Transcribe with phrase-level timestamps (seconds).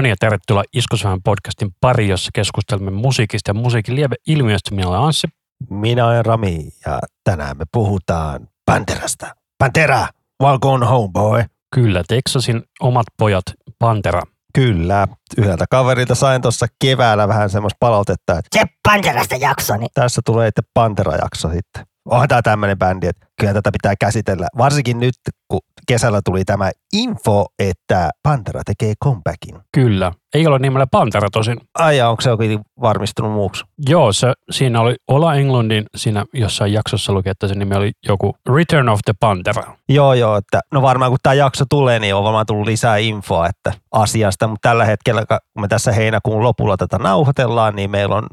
[0.00, 4.74] No niin, ja tervetuloa Iskusvähän podcastin pari, jossa keskustelemme musiikista ja musiikin lieveilmiöistä.
[4.74, 5.26] Minä olen Anssi.
[5.70, 9.34] Minä olen Rami ja tänään me puhutaan Panterasta.
[9.58, 10.06] Pantera,
[10.42, 11.44] welcome home boy.
[11.74, 13.44] Kyllä, Texasin omat pojat
[13.78, 14.22] Pantera.
[14.54, 15.08] Kyllä,
[15.38, 20.48] yhdeltä kaverilta sain tuossa keväällä vähän semmoista palautetta, että Se Panterasta jakso, niin tässä tulee
[20.48, 21.86] itse Pantera-jakso sitten.
[22.04, 24.46] Onhan tämä tämmöinen bändi, että kyllä tätä pitää käsitellä.
[24.58, 25.14] Varsinkin nyt,
[25.48, 29.56] kun kesällä tuli tämä info, että Pantera tekee comebackin.
[29.74, 30.12] Kyllä.
[30.34, 31.60] Ei ole nimellä Pantera tosin.
[31.78, 33.64] Ai ja onko se jokin varmistunut muuksi?
[33.88, 38.36] Joo, se, siinä oli Ola Englundin siinä jossain jaksossa luki, että se nimi oli joku
[38.54, 39.76] Return of the Pantera.
[39.88, 43.46] Joo, joo, että no varmaan kun tämä jakso tulee, niin on varmaan tullut lisää infoa
[43.46, 48.26] että asiasta, mutta tällä hetkellä, kun me tässä heinäkuun lopulla tätä nauhoitellaan, niin meillä on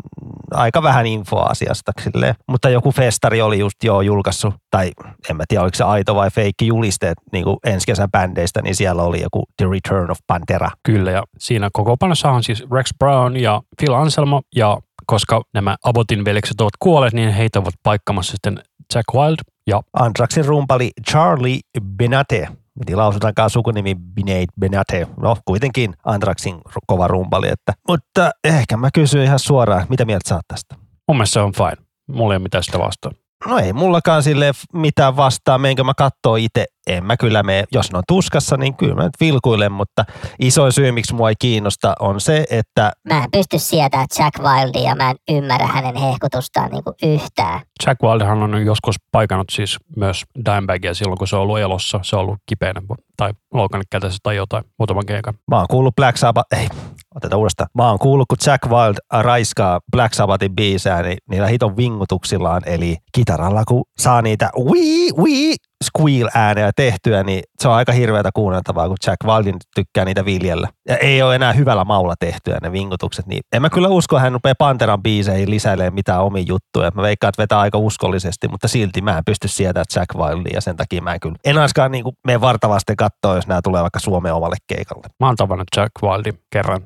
[0.53, 2.35] aika vähän infoa asiasta silleen.
[2.47, 4.91] Mutta joku festari oli just jo julkaissut, tai
[5.29, 8.11] en mä tiedä oliko se aito vai feikki julisteet niin ensi kesän
[8.47, 10.69] bändeistä, niin siellä oli joku The Return of Pantera.
[10.83, 16.25] Kyllä, ja siinä kokoopanossa on siis Rex Brown ja Phil Anselmo, ja koska nämä Abbotin
[16.25, 18.63] veljekset ovat kuolleet, niin heitä ovat paikkamassa sitten
[18.95, 19.37] Jack Wild
[19.67, 21.59] ja Anthraxin rumpali Charlie
[21.97, 22.47] Benate.
[22.79, 25.07] Miten lausutaankaan sukunimi Binate Benate.
[25.21, 27.47] No kuitenkin Anthraxin ru- kova rumpali.
[27.47, 27.73] Että.
[27.87, 30.75] Mutta ehkä mä kysyn ihan suoraan, mitä mieltä oot tästä?
[31.07, 31.87] mun mielestä se on fine.
[32.07, 33.15] Mulla ei ole mitään sitä vastaan.
[33.47, 36.65] No ei mullakaan sille mitään vastaa, meinkö mä kattoo itse.
[36.87, 40.05] En mä kyllä mene, jos ne on tuskassa, niin kyllä mä nyt vilkuilen, mutta
[40.39, 44.89] isoin syy, miksi mua ei kiinnosta, on se, että mä en pysty sietämään Jack Wildia
[44.89, 47.61] ja mä en ymmärrä hänen hehkutustaan niinku yhtään.
[47.85, 51.99] Jack Wildhan on joskus paikannut siis myös Dimebagia silloin, kun se on ollut elossa.
[52.03, 52.81] Se on ollut kipeänä
[53.17, 55.33] tai loukannut kätensä tai jotain, muutaman keikan.
[55.51, 56.67] Mä oon kuullut Black Sabbath, ei,
[57.15, 57.69] otetaan uudestaan.
[57.73, 62.97] Mä oon kuullut, kun Jack Wild raiskaa Black Sabbathin biisää, niin niillä hiton vingutuksillaan, eli
[63.11, 68.87] kitaralla, kun saa niitä wii, wii, squeal ääneä tehtyä, niin se on aika hirveätä kuunneltavaa,
[68.87, 70.67] kun Jack Wildin tykkää niitä viljellä.
[70.89, 74.21] Ja ei ole enää hyvällä maulla tehtyä ne vingutukset, niin en mä kyllä usko, että
[74.23, 76.91] hän rupeaa Panteran biiseihin lisäilemään mitään omia juttuja.
[76.95, 80.61] Mä veikkaan, että vetää aika uskollisesti, mutta silti mä en pysty sietämään Jack Wildia ja
[80.61, 83.99] sen takia mä en kyllä en ainakaan niin mene vartavasti katsoa, jos nämä tulee vaikka
[83.99, 85.07] Suomeen omalle keikalle.
[85.19, 86.81] Mä oon tavannut Jack Wildin kerran.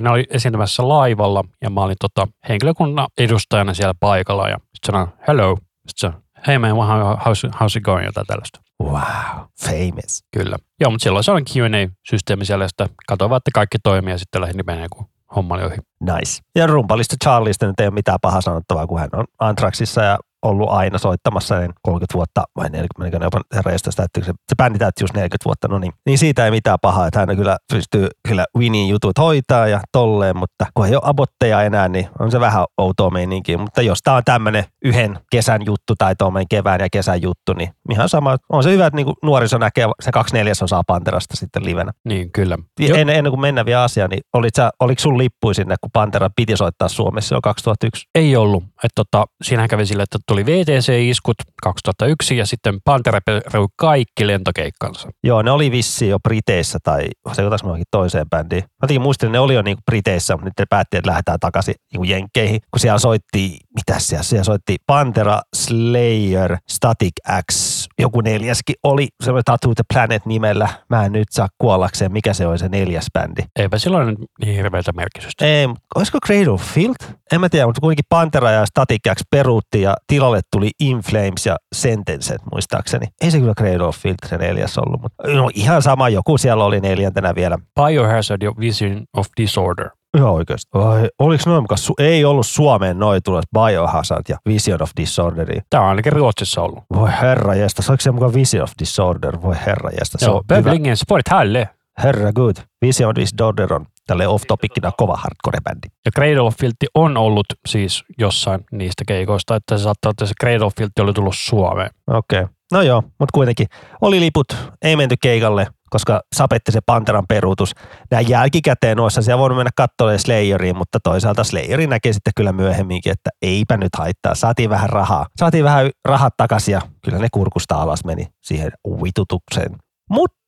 [0.00, 5.08] Ne oli esiintymässä laivalla ja mä olin tota, henkilökunnan edustajana siellä paikalla ja sitten sanoin
[5.28, 5.58] hello.
[5.88, 6.12] Sitten
[6.46, 8.06] hei man, how- how's, how's it going?
[8.06, 8.60] Jotain tällaista.
[8.82, 10.24] Wow, famous.
[10.32, 10.56] Kyllä.
[10.80, 14.66] Joo, mutta silloin se on Q&A-systeemi siellä, sitten katsoin että kaikki toimii ja sitten lähdin
[14.66, 15.06] menee, kun
[15.36, 15.76] homma oli ohi.
[16.00, 16.42] Nice.
[16.54, 20.70] Ja rumpalista Charlista nyt ei ole mitään pahaa sanottavaa, kun hän on Anthraxissa ja ollut
[20.70, 25.04] aina soittamassa niin 30 vuotta, vai 40, jopa reistä sitä, että se, se bändi täytti
[25.04, 25.92] just 40 vuotta, no niin.
[26.06, 30.36] Niin siitä ei mitään pahaa, että hän kyllä pystyy kyllä Winnin jutut hoitaa ja tolleen,
[30.36, 33.58] mutta kun ei ole abotteja enää, niin on se vähän outoa meininkiä.
[33.58, 37.70] Mutta jos tämä on tämmöinen yhden kesän juttu tai tuommoinen kevään ja kesän juttu, niin
[37.90, 38.36] ihan sama.
[38.48, 41.92] On se hyvä, että niinku nuoriso näkee se kaksi neljäsosaa Panterasta sitten livenä.
[42.04, 42.58] Niin, kyllä.
[42.80, 42.96] Jo.
[42.96, 46.30] Ennen, ennen kuin mennään vielä asiaan, niin olit sä, oliko sun lippui sinne, kun Pantera
[46.36, 48.06] piti soittaa Suomessa jo 2001?
[48.14, 48.64] Ei ollut.
[48.64, 55.08] Että tota, siinähän kävi sille, että tuli VTC-iskut 2001 ja sitten Pantera perui kaikki lentokeikkansa.
[55.24, 58.62] Joo, ne oli vissi jo Briteissä tai se jotain johonkin toiseen bändiin.
[58.62, 61.38] Mä jotenkin muistin, että ne oli jo niinku Briteissä, mutta nyt ne päätti, että lähdetään
[61.40, 62.60] takaisin niinku Jenkkeihin.
[62.70, 67.12] Kun siellä soitti, mitä siellä, siellä soitti Pantera, Slayer, Static
[67.52, 70.68] X, joku neljäskin oli semmoinen Tattoo the Planet nimellä.
[70.90, 73.42] Mä en nyt saa kuollakseen, mikä se oli se neljäs bändi.
[73.56, 75.44] Eipä silloin niin hirveätä merkitystä.
[75.44, 77.06] Ei, olisiko Cradle Filth?
[77.32, 81.46] En mä tiedä, mutta kuitenkin Pantera ja Static X peruutti ja tilalle tuli In Flames
[81.46, 83.06] ja Sentenced muistaakseni.
[83.20, 86.64] Ei se kyllä Cradle of Filth se neljäs ollut, mutta no, ihan sama, joku siellä
[86.64, 87.58] oli neljäntenä vielä.
[87.80, 89.90] Biohazard ja Vision of Disorder.
[90.16, 90.68] Ihan oikeasti.
[90.74, 91.78] Ai, oliko noin mukaan?
[91.78, 95.60] Su- ei ollut Suomeen noin tullut Biohazard ja Vision of Disorderi.
[95.70, 96.84] Tämä on ainakin Ruotsissa ollut.
[96.94, 99.42] Voi herra jästä, oliko se mukaan Vision of Disorder?
[99.42, 100.18] Voi herra jästä.
[100.18, 100.62] Se Joo, on hyvä.
[100.62, 101.68] Bövlingen Sport Halle.
[102.02, 102.56] Herra good.
[102.86, 105.88] Vision of Disorder on tälle off-topicina kova hardcore-bändi.
[106.04, 110.34] Ja Cradle of Filth on ollut siis jossain niistä keikoista, että se saattaa, että se
[110.40, 111.90] Cradle of Filth oli tullut Suomeen.
[112.06, 112.40] Okei.
[112.40, 112.54] Okay.
[112.72, 113.66] No joo, mutta kuitenkin
[114.00, 114.46] oli liput,
[114.82, 117.72] ei menty keikalle, koska sapetti se Panteran peruutus.
[118.10, 123.12] Näin jälkikäteen noissa siellä voinut mennä katsomaan Slayeriin, mutta toisaalta Slayeri näkee sitten kyllä myöhemminkin,
[123.12, 124.34] että eipä nyt haittaa.
[124.34, 125.26] Saatiin vähän rahaa.
[125.36, 128.70] Saatiin vähän rahat takaisin ja kyllä ne kurkusta alas meni siihen
[129.02, 129.76] vitutukseen.
[130.10, 130.39] Mutta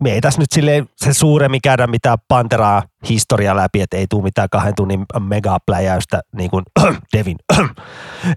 [0.00, 4.22] me ei tässä nyt silleen se suuremmin käydä mitään Panteraa historiaa läpi, että ei tule
[4.22, 6.64] mitään kahden tunnin megapläjäystä niin kuin
[7.16, 7.36] Devin.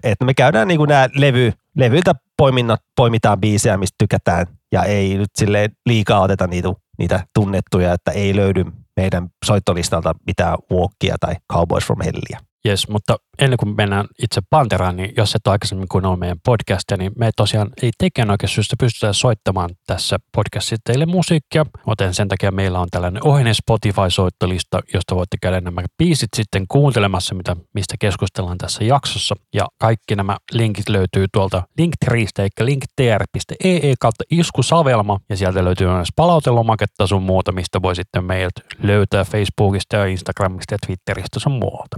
[0.02, 5.18] että me käydään niin kuin nämä levy, levyiltä poiminnat, poimitaan biisejä, mistä tykätään ja ei
[5.18, 6.68] nyt silleen liikaa oteta niitä,
[6.98, 8.64] niitä tunnettuja, että ei löydy
[8.96, 12.53] meidän soittolistalta mitään Walkia tai Cowboys from Hellia.
[12.68, 16.96] Yes, mutta ennen kuin mennään itse Panteraan, niin jos et ole aikaisemmin kuunnellut meidän podcastia,
[16.96, 22.80] niin me tosiaan ei tekijänoikeusystä pystytä soittamaan tässä podcastissa teille musiikkia, joten sen takia meillä
[22.80, 28.84] on tällainen ohjeinen Spotify-soittolista, josta voitte käydä nämä biisit sitten kuuntelemassa, mitä, mistä keskustellaan tässä
[28.84, 29.34] jaksossa.
[29.54, 36.08] Ja kaikki nämä linkit löytyy tuolta Linktreestä, eli linktr.ee kautta iskusavelma, ja sieltä löytyy myös
[36.16, 41.96] palautelomaketta sun muuta, mistä voi sitten meiltä löytää Facebookista ja Instagramista ja Twitteristä sun muuta.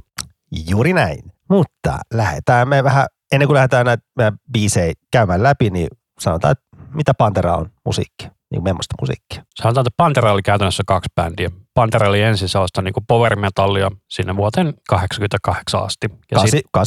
[0.69, 1.32] Juuri näin.
[1.50, 5.88] Mutta lähdetään me vähän, ennen kuin lähdetään näitä meidän biisejä käymään läpi, niin
[6.20, 6.64] sanotaan, että
[6.94, 9.43] mitä Pantera on musiikki, niin kuin millaista musiikkia.
[9.62, 11.50] Sanotaan, että Pantera oli käytännössä kaksi bändiä.
[11.75, 16.06] Pantera oli ensin sellaista niin power metallia sinne vuoteen 88 asti.
[16.32, 16.81] Ja sit, 81-88,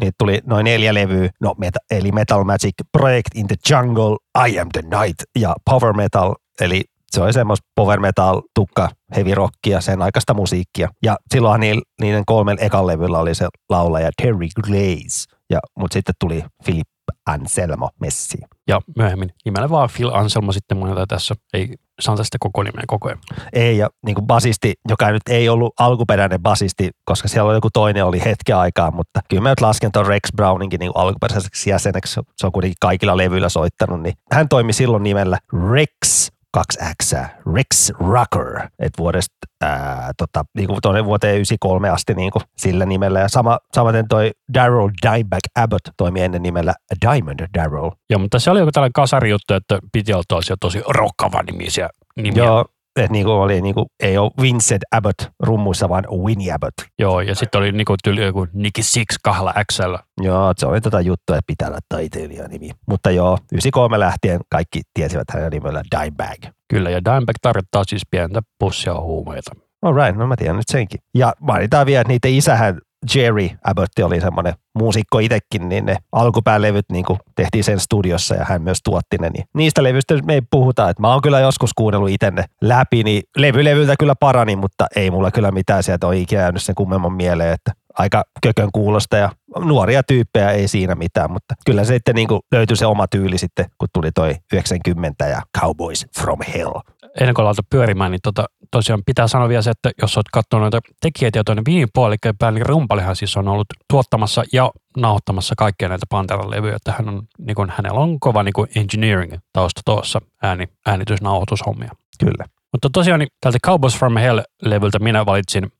[0.00, 4.16] niin tuli noin neljä levyä, no, meta, eli Metal Magic, Project in the Jungle,
[4.48, 9.34] I Am the Night ja Power Metal, eli se oli semmoista power metal, tukka, heavy
[9.34, 10.88] rockia, sen aikaista musiikkia.
[11.02, 16.14] Ja silloinhan niillä, niiden kolmen ekan levyllä oli se laulaja Terry Glaze, ja, mutta sitten
[16.20, 16.88] tuli Philip
[17.26, 18.38] Anselmo Messi.
[18.68, 21.34] ja myöhemmin nimellä vaan Phil Anselmo sitten monelta tässä.
[21.54, 23.18] Ei sanota sitä koko nimeä koko ajan.
[23.52, 27.68] Ei, ja niin kuin basisti, joka nyt ei ollut alkuperäinen basisti, koska siellä oli joku
[27.72, 32.20] toinen oli hetken aikaa, mutta kyllä mä nyt lasken tuon Rex Browninkin niin alkuperäiseksi jäseneksi.
[32.36, 35.38] Se on kuitenkin kaikilla levyillä soittanut, niin hän toimi silloin nimellä
[35.72, 37.14] Rex kaksi X,
[37.54, 42.86] Rex Rocker, että vuodesta ää, tota, niin kuin tuonne vuoteen 93 asti niin kuin sillä
[42.86, 43.20] nimellä.
[43.20, 46.74] Ja sama, samaten toi Daryl Dimebag Abbott toimi ennen nimellä
[47.06, 47.90] Diamond Daryl.
[48.10, 52.44] Joo, mutta se oli joku tällainen kasarijuttu, että piti olla tosi, tosi rokkava nimisiä nimiä.
[52.44, 52.64] Joo,
[52.96, 56.74] että niin kuin oli, niin kuin, ei ole Vincent Abbott rummuissa, vaan Winnie Abbott.
[56.98, 59.94] Joo, ja sitten oli niinku tyyli joku Nicky Six kahdella XL.
[60.20, 62.70] Joo, se oli tätä juttua, että pitää olla taiteilijan nimi.
[62.88, 66.54] Mutta joo, 93 lähtien kaikki tiesivät hänen nimellä Dimebag.
[66.68, 69.50] Kyllä, ja Dimebag tarkoittaa siis pientä pussia huumeita.
[69.82, 71.00] Alright, no mä tiedän nyt senkin.
[71.14, 72.78] Ja mainitaan vielä, että niiden isähän
[73.14, 77.04] Jerry Abbott oli semmoinen muusikko itsekin, niin ne alkupäälevyt niin
[77.36, 79.30] tehtiin sen studiossa ja hän myös tuotti ne.
[79.30, 83.02] Niin niistä levyistä me ei puhuta, että mä oon kyllä joskus kuunnellut itse ne läpi,
[83.02, 87.12] niin levylevyltä kyllä parani, mutta ei mulla kyllä mitään sieltä ole ikinä jäänyt sen kummemman
[87.12, 92.14] mieleen, että aika kökön kuulosta ja nuoria tyyppejä ei siinä mitään, mutta kyllä se sitten
[92.14, 96.72] niin löytyi se oma tyyli sitten, kun tuli toi 90 ja Cowboys from Hell.
[97.20, 100.62] Ennen kuin aloitan pyörimään, niin tota, tosiaan pitää sanoa vielä se, että jos olet katsonut
[100.62, 105.88] noita tekijöitä, niin viime puolella, eli Bällin Rumpalihan siis on ollut tuottamassa ja nauhoittamassa kaikkia
[105.88, 109.80] näitä Panteran levyjä, että hän on, niin kuin, hänellä on kova niin kuin engineering tausta
[109.84, 111.90] tuossa ääni, äänitysnauhoitushommia.
[112.18, 112.44] Kyllä.
[112.72, 115.72] Mutta tosiaan niin tältä Cowboys from Hell-levyltä minä valitsin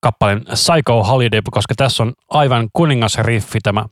[0.00, 3.84] kappaleen Psycho Holiday, koska tässä on aivan kuningas riffi tämä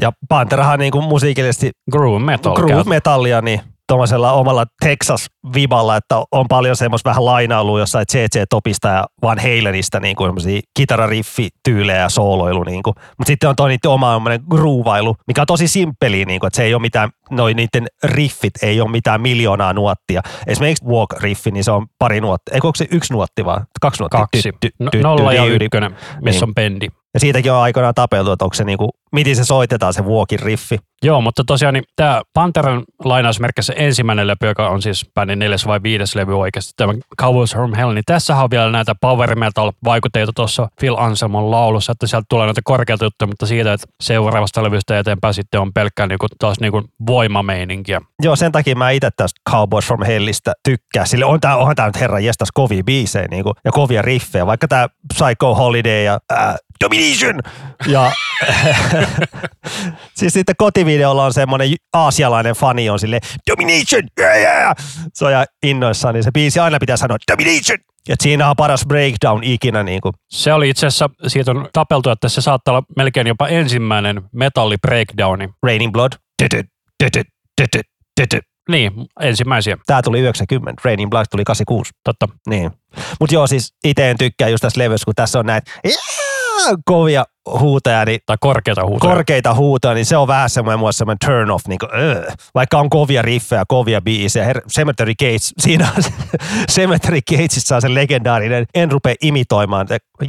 [0.00, 2.54] Ja Panterahan niin kuin musiikillisesti groove metal.
[2.54, 8.88] groove metallia, niin tuommoisella omalla Texas-viballa, että on paljon semmoista vähän lainailua jossain CC Topista
[8.88, 12.62] ja Van Halenista niin kuin semmoisia kitarariffityylejä ja sooloilu.
[12.62, 12.94] Niin kuin.
[13.18, 14.20] Mutta sitten on toi niiden oma
[14.50, 18.62] groovailu, mikä on tosi simppeli, niin kuin, että se ei ole mitään, noi niiden riffit
[18.62, 20.22] ei ole mitään miljoonaa nuottia.
[20.46, 22.54] Esimerkiksi Walk-riffi, niin se on pari nuottia.
[22.54, 23.64] Eikö se yksi nuotti vaan?
[23.80, 24.20] Kaksi nuottia?
[24.20, 24.50] Kaksi.
[24.50, 26.50] Ty- ty- No- ty- Nolla ja ykkönen, missä Niin.
[26.50, 26.86] on bendi.
[27.14, 30.78] Ja siitäkin on aikoinaan tapeltu, että onko se niinku, miten se soitetaan se Walkin riffi.
[31.02, 35.82] Joo, mutta tosiaan niin tämä Panteran lainausmerkissä ensimmäinen levy, joka on siis bändin neljäs vai
[35.82, 40.32] viides levy oikeasti, tämä Cowboys from Hell, niin tässä on vielä näitä power metal vaikutteita
[40.32, 44.98] tuossa Phil Anselmon laulussa, että sieltä tulee näitä korkeita juttuja, mutta siitä, että seuraavasta levystä
[44.98, 48.00] eteenpäin sitten on pelkkää niinku, taas niinku voimameininkiä.
[48.22, 51.06] Joo, sen takia mä itse tästä Cowboys from Hellistä tykkään.
[51.06, 54.68] Sille on tää, onhan tää nyt herran jestas kovia biisejä niinku, ja kovia riffejä, vaikka
[54.68, 57.40] tää Psycho Holiday ja äh, Domination.
[57.86, 58.12] Ja
[60.18, 64.76] siis sitten kotivideolla on semmoinen aasialainen fani on sille Domination, yeah, yeah.
[65.14, 67.78] Se on ihan innoissaan, niin se biisi aina pitää sanoa Domination.
[68.08, 69.82] Ja siinä on paras breakdown ikinä.
[69.82, 70.12] Niin kuin.
[70.30, 74.76] Se oli itse asiassa, siitä on tapeltu, että se saattaa olla melkein jopa ensimmäinen metalli
[74.82, 75.48] breakdowni.
[75.62, 76.12] Raining Blood.
[78.68, 81.90] Niin, ensimmäisiä, Tää tuli 90, Raining Blood tuli 86.
[82.04, 82.28] totta.
[82.48, 82.70] Niin.
[83.20, 85.70] Mutta joo, siis itse en tykkää just tässä levyssä, kun tässä on näitä
[86.84, 87.24] Kovia
[87.60, 89.14] huutoja, niin Tai korkeita huutoja.
[89.14, 92.30] korkeita huutoja, niin se on vähän semmoinen mua semmoinen turn off, niin kuin, öö.
[92.54, 94.52] vaikka on kovia riffejä, kovia biisejä.
[94.52, 95.88] Her- Cemetery Gates, siinä
[96.70, 99.86] Cemetery Gatesissa on se legendaarinen, en rupea imitoimaan,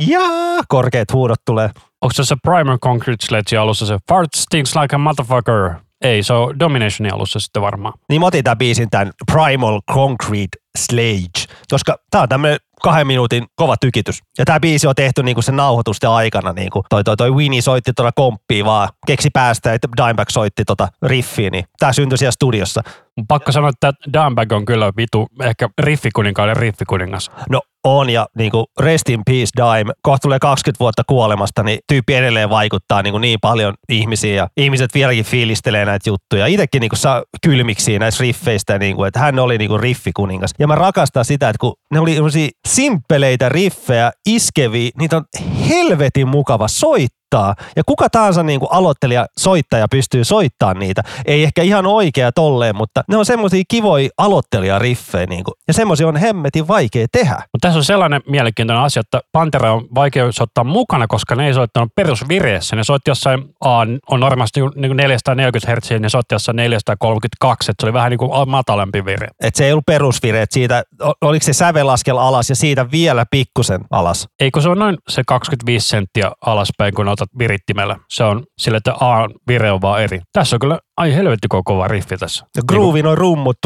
[0.07, 1.69] jaa, korkeat huudot tulee.
[2.01, 5.69] Onko se se Primer Concrete Sledge alussa se Fart stinks like a motherfucker?
[6.01, 7.93] Ei, se on Dominationin alussa sitten varmaan.
[8.09, 13.45] Niin mä otin tämän biisin tämän Primal Concrete Slage, koska tää on tämmöinen kahden minuutin
[13.55, 14.19] kova tykitys.
[14.37, 16.53] Ja tämä biisi on tehty niinku sen nauhoitusten aikana.
[16.53, 16.83] Niinku.
[16.89, 21.49] Toi, toi, toi Winnie soitti tuolla komppia vaan, keksi päästä, että Dimebag soitti tota riffiä,
[21.49, 22.81] niin tämä syntyi siellä studiossa.
[23.27, 27.31] Pakko sanoa, että Dimebag on kyllä vitu ehkä riffikuninkaiden riffikuningas.
[27.49, 31.79] No on ja niin kuin rest in peace Dime, kohta tulee 20 vuotta kuolemasta, niin
[31.87, 36.45] tyyppi edelleen vaikuttaa niin, kuin niin paljon ihmisiä ja ihmiset vieläkin fiilistelee näitä juttuja.
[36.47, 40.51] Itsekin niin kuin saa kylmiksi näistä riffeistä, niin kuin, että hän oli niin kuin riffikuningas.
[40.59, 45.25] Ja mä rakastan sitä, että kun ne oli simppeleitä riffejä, iskeviä, niitä on
[45.69, 47.65] helvetin mukava soittaa soittaa.
[47.75, 51.01] Ja kuka tahansa niin kuin aloittelija soittaja pystyy soittamaan niitä.
[51.25, 55.25] Ei ehkä ihan oikea tolleen, mutta ne on semmoisia kivoja aloittelijariffejä.
[55.25, 55.55] Niin kuin.
[55.67, 57.35] Ja semmoisia on hemmetin vaikea tehdä.
[57.35, 61.53] Mutta tässä on sellainen mielenkiintoinen asia, että Pantera on vaikea soittaa mukana, koska ne ei
[61.53, 62.75] soittanut perusvireessä.
[62.75, 63.79] Ne soitti jossain, A,
[64.11, 68.49] on normaalisti niin 440 Hz, ne soitti jossain 432, että se oli vähän niin kuin
[68.49, 69.27] matalampi vire.
[69.43, 70.83] Et se ei ollut perusvire, että siitä,
[71.21, 74.27] oliko se sävelaskel alas ja siitä vielä pikkusen alas?
[74.39, 77.97] Ei, kun se on noin se 25 senttiä alaspäin, kun otat virittimellä.
[78.09, 80.21] Se on sille, että A vire on vaan eri.
[80.33, 82.45] Tässä on kyllä ai helvetti kova riffi tässä.
[82.57, 83.57] Ja groovy, noin rummut.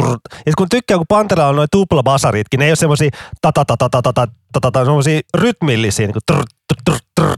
[0.46, 3.10] Ja kun tykkää, kun Pantera on noin tuplabasaritkin, ne ei ole semmosia
[3.42, 4.84] ta ta ta ta ta ta ta ta ta
[5.38, 7.36] rytmillisiä, niin kuin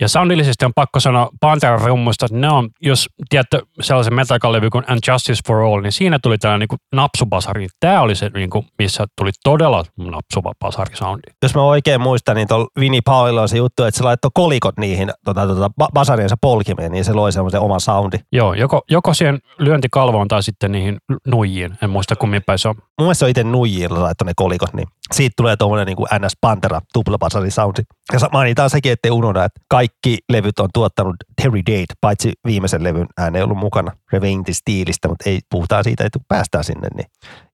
[0.00, 4.84] ja soundillisesti on pakko sanoa Pantera rummusta, että ne on, jos tiedätte sellaisen metakalevy kuin
[4.88, 7.66] And Justice for All, niin siinä tuli tällainen niin napsubasari.
[7.80, 11.22] Tämä oli se, niin kuin, missä tuli todella napsuva basarisoundi.
[11.42, 14.78] Jos mä oikein muistan, niin tuolla Vinnie Paulilla on se juttu, että se laittoi kolikot
[14.78, 18.16] niihin tota, tota, basariensa polkimeen, niin se loi semmoisen oman soundi.
[18.32, 21.78] Joo, joko, joko siihen lyöntikalvoon tai sitten niihin nuijiin.
[21.82, 22.74] En muista kummin päin se on.
[22.74, 26.08] Mun mielestä se on itse nuijilla laittoi ne kolikot, niin siitä tulee tuommoinen niin kuin
[26.18, 27.82] NS Pantera tuplabasari soundi.
[28.12, 33.06] Ja mainitaan sekin, ettei unohda, että kaikki levyt on tuottanut Terry Date, paitsi viimeisen levyn
[33.18, 36.88] hän ei ollut mukana Revenge-stiilistä, mutta ei puhutaan siitä, että päästään sinne.
[36.96, 37.06] Niin.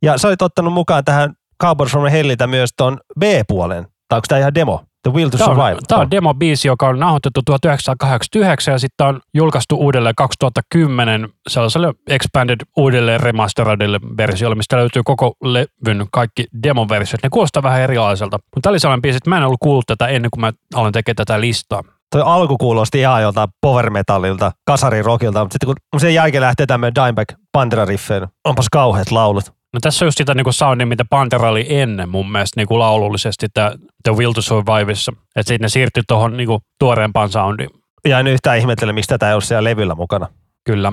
[0.02, 4.38] Ja sä olit ottanut mukaan tähän Cowboys from Helliltä myös ton B-puolen, tai onko tämä
[4.38, 4.84] ihan demo?
[5.02, 5.74] The Will to tämä Survive.
[5.74, 11.94] On, tämä on demo-biisi, joka on nauhoitettu 1989 ja sitten on julkaistu uudelleen 2010 sellaiselle
[12.08, 17.22] expanded uudelleen remasteroidille versiolle, mistä löytyy koko levyn kaikki demoversiot.
[17.22, 18.38] Ne kuulostaa vähän erilaiselta.
[18.38, 20.92] Mutta tämä oli sellainen biisi, että mä en ollut kuullut tätä ennen kuin mä aloin
[20.92, 21.82] tekemään tätä listaa.
[22.10, 26.94] Toi alku kuulosti ihan joltain power metallilta, kasarirokilta, mutta sitten kun sen jälkeen lähtee tämmöinen
[26.94, 29.61] Dimebag Pantera riffeen, onpas kauheat laulut.
[29.72, 32.78] No tässä on just sitä niin soundia, mitä Pantera oli ennen mun mielestä niin kuin
[32.78, 33.72] laulullisesti tämä
[34.04, 35.12] The Will to Surviveissa.
[35.12, 36.48] Että sitten ne siirtyi tuohon niin
[36.78, 37.70] tuoreempaan soundiin.
[38.08, 40.28] Ja en yhtään ihmettele, miksi tätä ei ole siellä levyllä mukana.
[40.64, 40.90] Kyllä.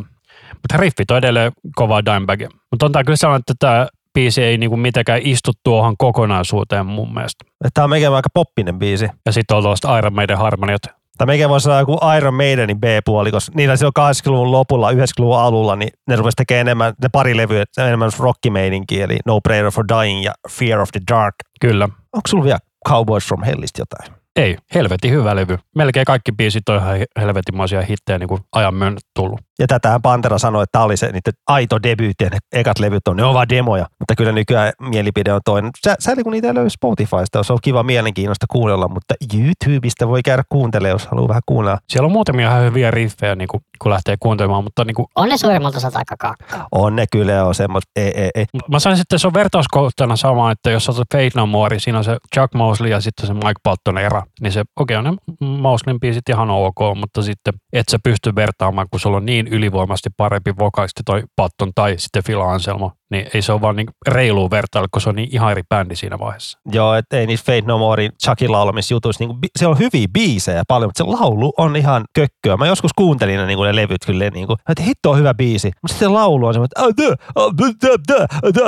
[0.54, 2.40] Mutta riffit on edelleen kovaa Dimebag.
[2.72, 7.14] Mutta on tämä kyllä sellainen, että tämä biisi ei niinku mitenkään istu tuohon kokonaisuuteen mun
[7.14, 7.46] mielestä.
[7.74, 9.08] Tämä on meidän aika poppinen biisi.
[9.26, 10.82] Ja sitten on tuosta Iron Maiden harmoniat
[11.20, 15.76] tai meikä voisi sanoa joku Iron Maidenin B-puoli, koska niillä silloin 80-luvun lopulla, 90-luvun alulla,
[15.76, 20.24] niin ne rupesi tekemään enemmän, ne pari levyä, enemmän rockimeininkiä, eli No Prayer for Dying
[20.24, 21.36] ja Fear of the Dark.
[21.62, 21.86] Kyllä.
[21.86, 22.60] Onko sulla vielä
[22.90, 24.19] Cowboys from Hellistä jotain?
[24.40, 25.58] Ei, helvetin hyvä levy.
[25.76, 29.42] Melkein kaikki biisit on ihan helvetinmaisia hittejä niin kuin ajan myönnä tullut.
[29.60, 33.18] Ja tätä Pantera sanoi, että tämä oli se niiden aito debyytti ne ekat levyt on,
[33.18, 33.86] ne on vaan demoja.
[34.00, 35.72] Mutta kyllä nykyään mielipide on toinen.
[35.86, 40.44] Sä, sä kun niitä löysi Spotifysta, se on kiva mielenkiinnosta kuunnella, mutta YouTubesta voi käydä
[40.50, 41.80] kuuntelemaan, jos haluaa vähän kuunnella.
[41.90, 45.06] Siellä on muutamia ihan hyviä riffejä, niin kuin, kun lähtee kuuntelemaan, mutta niin kuin...
[45.16, 46.68] On ne suurimmalta osalta aika kakkaa.
[46.72, 48.46] On ne kyllä, on semmoista, ei, ei, ei.
[48.72, 52.04] Mä sanoisin, että se on vertauskohtana sama, että jos otat Fate No More, siinä on
[52.04, 55.48] se Chuck Mosley ja sitten se Mike Patton era, niin se, okei okay, on ne
[55.48, 60.10] Mosleyn biisit ihan ok, mutta sitten et sä pysty vertaamaan, kun sulla on niin ylivoimasti
[60.18, 64.52] parempi vokalisti toi Patton tai sitten Phil Anselmo, niin ei se ole vaan niin reilu
[64.52, 66.60] vertailu, kun se on niin ihan eri bändi siinä vaiheessa.
[66.72, 70.64] Joo, että ei niissä Fate No Morein Chuckin laulamissa jutuissa, niin se on hyviä biisejä
[70.68, 72.58] paljon, mutta se laulu on ihan kökköä.
[72.58, 75.34] Mä joskus kuuntelin ne, niin kuin ne levyt kyllä, niin kuin, että hitto on hyvä
[75.34, 77.14] biisi, mutta sitten laulu on semmoinen,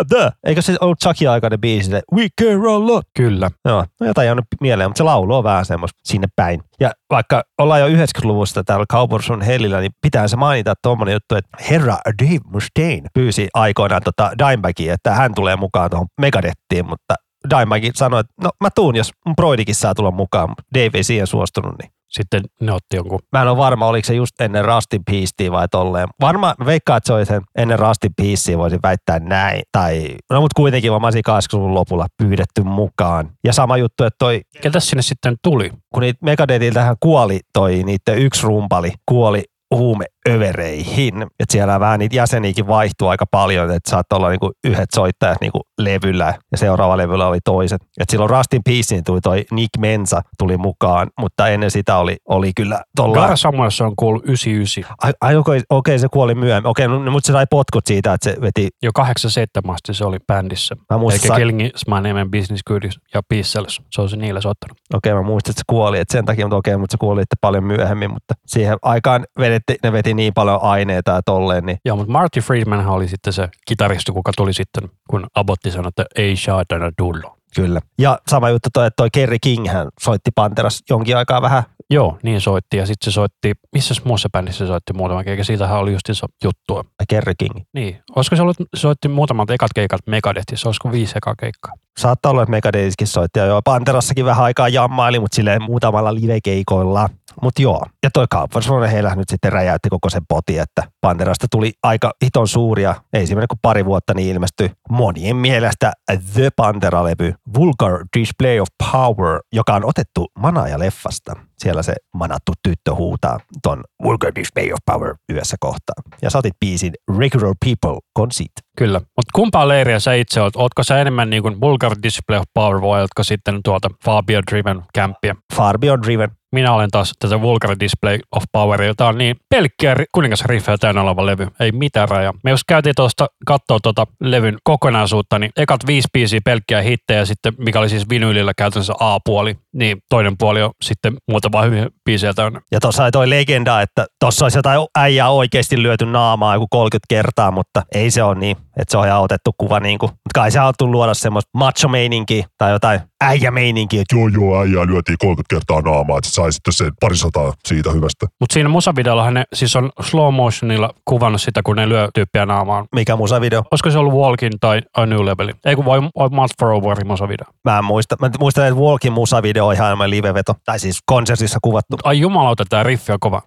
[0.01, 3.05] että eikö se ollut Chuckin aikainen biisi, We can roll up.
[3.17, 3.49] Kyllä.
[3.65, 6.63] Joo, no jotain jäänyt mieleen, mutta se laulu on vähän semmoista sinne päin.
[6.81, 11.35] Ja vaikka ollaan jo 90-luvusta täällä Cowboys on Hellillä, niin pitää se mainita tuommoinen juttu,
[11.35, 17.15] että herra Dave Mustaine pyysi aikoinaan tota Dimebagia, että hän tulee mukaan tuohon Megadettiin, mutta
[17.49, 21.75] Dimebag sanoi, että no mä tuun, jos broidikin saa tulla mukaan, Dave ei siihen suostunut,
[21.81, 23.19] niin sitten ne otti jonkun.
[23.31, 26.07] Mä en ole varma, oliko se just ennen Rustin Beastia vai tolleen.
[26.21, 29.61] Varmaan veikkaa, että se oli sen ennen Rustin Beastia, voisin väittää näin.
[29.71, 33.29] Tai, no mutta kuitenkin varmaan 80-luvun lopulla pyydetty mukaan.
[33.43, 34.41] Ja sama juttu, että toi...
[34.61, 35.71] Ketä sinne sitten tuli?
[35.93, 39.43] Kun niitä Megadetiltähän kuoli toi niiden yksi rumpali, kuoli
[39.75, 41.21] huumeövereihin.
[41.21, 45.61] Että siellä vähän niitä jäseniäkin vaihtuu aika paljon, että saattoi olla niinku yhdet soittajat niinku
[45.77, 47.81] levyllä ja seuraava levyllä oli toiset.
[47.99, 52.51] Et silloin Rustin Peacein tuli toi Nick Mensa tuli mukaan, mutta ennen sitä oli, oli
[52.55, 53.27] kyllä tolla...
[53.27, 54.95] Gar Samuelson on kuullut 99.
[55.01, 55.35] Ai, ai
[55.69, 56.69] okei, se kuoli myöhemmin.
[56.69, 58.69] Okei, okay, no, mutta se sai potkut siitä, että se veti...
[58.83, 60.75] Jo 87 asti se oli bändissä.
[60.89, 61.39] Mä muistan, Eikä sa...
[61.39, 63.59] Killing is my name Business Good ja Peace
[63.89, 64.77] Se on se niillä soittanut.
[64.93, 66.97] Okei, okay, mä muistan, että se kuoli, että sen takia, mutta okei, okay, mutta se
[66.97, 71.65] kuoli paljon myöhemmin, mutta siihen aikaan vedettiin veti, ne veti niin paljon aineita ja tolleen,
[71.65, 75.89] niin Joo, mutta Marty Friedman oli sitten se kitaristi, kuka tuli sitten, kun Abotti sanoi,
[75.89, 77.40] että ei saatana tullo.
[77.55, 77.79] Kyllä.
[77.97, 81.63] Ja sama juttu toi, että toi Kerry King hän soitti Panteras jonkin aikaa vähän.
[81.89, 82.77] Joo, niin soitti.
[82.77, 85.45] Ja sitten se soitti, missä muussa bändissä se soitti muutaman keikan?
[85.45, 86.83] Siitähän oli justiinsa juttua.
[87.09, 87.55] Kerry King.
[87.73, 87.99] Niin.
[88.15, 91.73] Olisiko se ollut, se soitti muutamat ekat keikat Megadethissa, olisiko viisi ekaa keikkaa?
[91.99, 97.09] Saattaa olla, että Megadethskin soitti ja joo, Panterassakin vähän aikaa jammaili, mutta silleen muutamalla livekeikoilla.
[97.41, 101.73] Mutta joo, ja toi Kaupparsvonen heillä nyt sitten räjäytti koko sen poti, että Panterasta tuli
[101.83, 105.91] aika hiton suuria, ei semmoinen kuin pari vuotta niin ilmestyi monien mielestä
[106.33, 111.35] The Pantera-levy Vulgar Display of Power, joka on otettu Manaaja-leffasta.
[111.57, 115.95] Siellä se manattu tyttö huutaa ton Vulgar Display of Power yössä kohtaa.
[116.21, 118.51] Ja sä otit biisin Regular People Conceit.
[118.77, 118.99] Kyllä.
[118.99, 120.55] Mutta kumpaa leiriä sä itse oot?
[120.55, 124.81] Ootko sä enemmän niin kuin Vulgar Display of Power vai ootko sitten tuolta Fabio Driven
[124.97, 125.35] Campia?
[125.55, 126.40] Far Beyond Driven.
[126.51, 131.01] Minä olen taas tätä Vulgar Display of Power, jota on niin pelkkiä ri- kuningasriffejä täynnä
[131.01, 131.47] oleva levy.
[131.59, 132.33] Ei mitään rajaa.
[132.43, 137.53] Me jos käytiin tuosta katsoa tuota levyn kokonaisuutta, niin ekat viisi biisiä pelkkiä hittejä, sitten
[137.57, 142.61] mikä oli siis vinyylillä käytännössä A-puoli, niin toinen puoli on sitten muutama hyviä biisejä täynnä.
[142.71, 147.05] Ja tuossa oli toi legenda, että tuossa olisi jotain äijää oikeasti lyöty naamaa joku 30
[147.09, 150.09] kertaa, mutta ei se ole niin, että se on ihan otettu kuva niin kuin.
[150.09, 154.03] Mutta kai se on haluttu luoda semmoista macho-meininkiä tai jotain äijämeininkiä.
[154.13, 158.27] Joo, joo, äijää lyötiin 30 kertaa naamaa, että sai sitten sen parisataa siitä hyvästä.
[158.39, 162.85] Mutta siinä musavideollahan ne siis on slow motionilla kuvannut sitä, kun ne lyö tyyppiä naamaan.
[162.95, 163.63] Mikä musavideo?
[163.71, 165.53] Olisiko se ollut Walkin tai A New Level?
[165.65, 167.47] Ei kun vai, vai Month for Overin musavideo.
[167.65, 168.15] Mä en muista.
[168.19, 170.55] Mä muistan, että Walkin musavideo on ihan enemmän liveveto.
[170.65, 171.97] Tai siis konsertissa kuvattu.
[172.03, 173.41] Ai jumalauta, tää riffi on kova.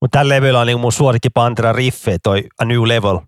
[0.00, 3.18] Mutta tällä levyllä on niinku mun suosikki Pantera riffe, toi A New Level.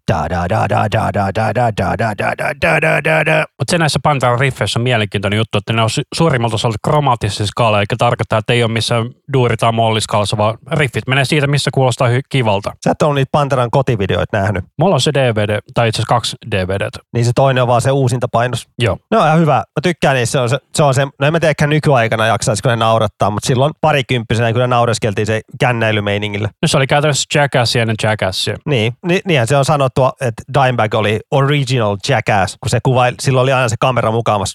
[3.59, 7.79] Mutta se näissä Pantera riffeissä on mielenkiintoinen juttu, että ne on suurimmalta osalta kromaattisessa skaala,
[7.79, 12.09] eli tarkoittaa, että ei ole missään duuri- tai molliskaalassa, vaan riffit menee siitä, missä kuulostaa
[12.09, 12.73] hy- kivalta.
[12.85, 14.65] Sä et ole niitä Panteran kotivideoita nähnyt.
[14.79, 16.89] Mulla on se DVD, tai itse asiassa kaksi DVD.
[17.15, 18.67] Niin se toinen on vaan se uusinta painos.
[18.79, 18.99] Joo.
[19.11, 19.55] No ihan hyvä.
[19.57, 20.33] Mä tykkään niissä.
[20.33, 23.47] Se on se, se, on se no en mä tiedä, nykyaikana jaksaisiko ne naurattaa, mutta
[23.47, 26.49] silloin parikymppisenä kyllä nauras naureskeltiin se kännäilymeiningillä.
[26.63, 28.57] No se oli käytännössä Jackassia ennen Jackassia.
[28.67, 33.43] Niin, ni, niinhän se on sanottu, että Dimebag oli original jackass, kun se kuvail, silloin
[33.43, 34.13] oli aina se kamera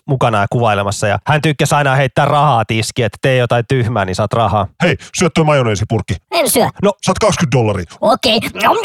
[0.08, 1.08] mukana ja kuvailemassa.
[1.08, 4.68] Ja hän tykkäsi aina heittää rahaa tiskiin, että tee jotain tyhmää, niin saat rahaa.
[4.84, 6.16] Hei, syö toi majoneesipurkki.
[6.32, 6.68] En syö.
[7.06, 7.86] Saat 20 dollaria.
[8.02, 8.40] Okei.
[8.64, 8.78] Jom.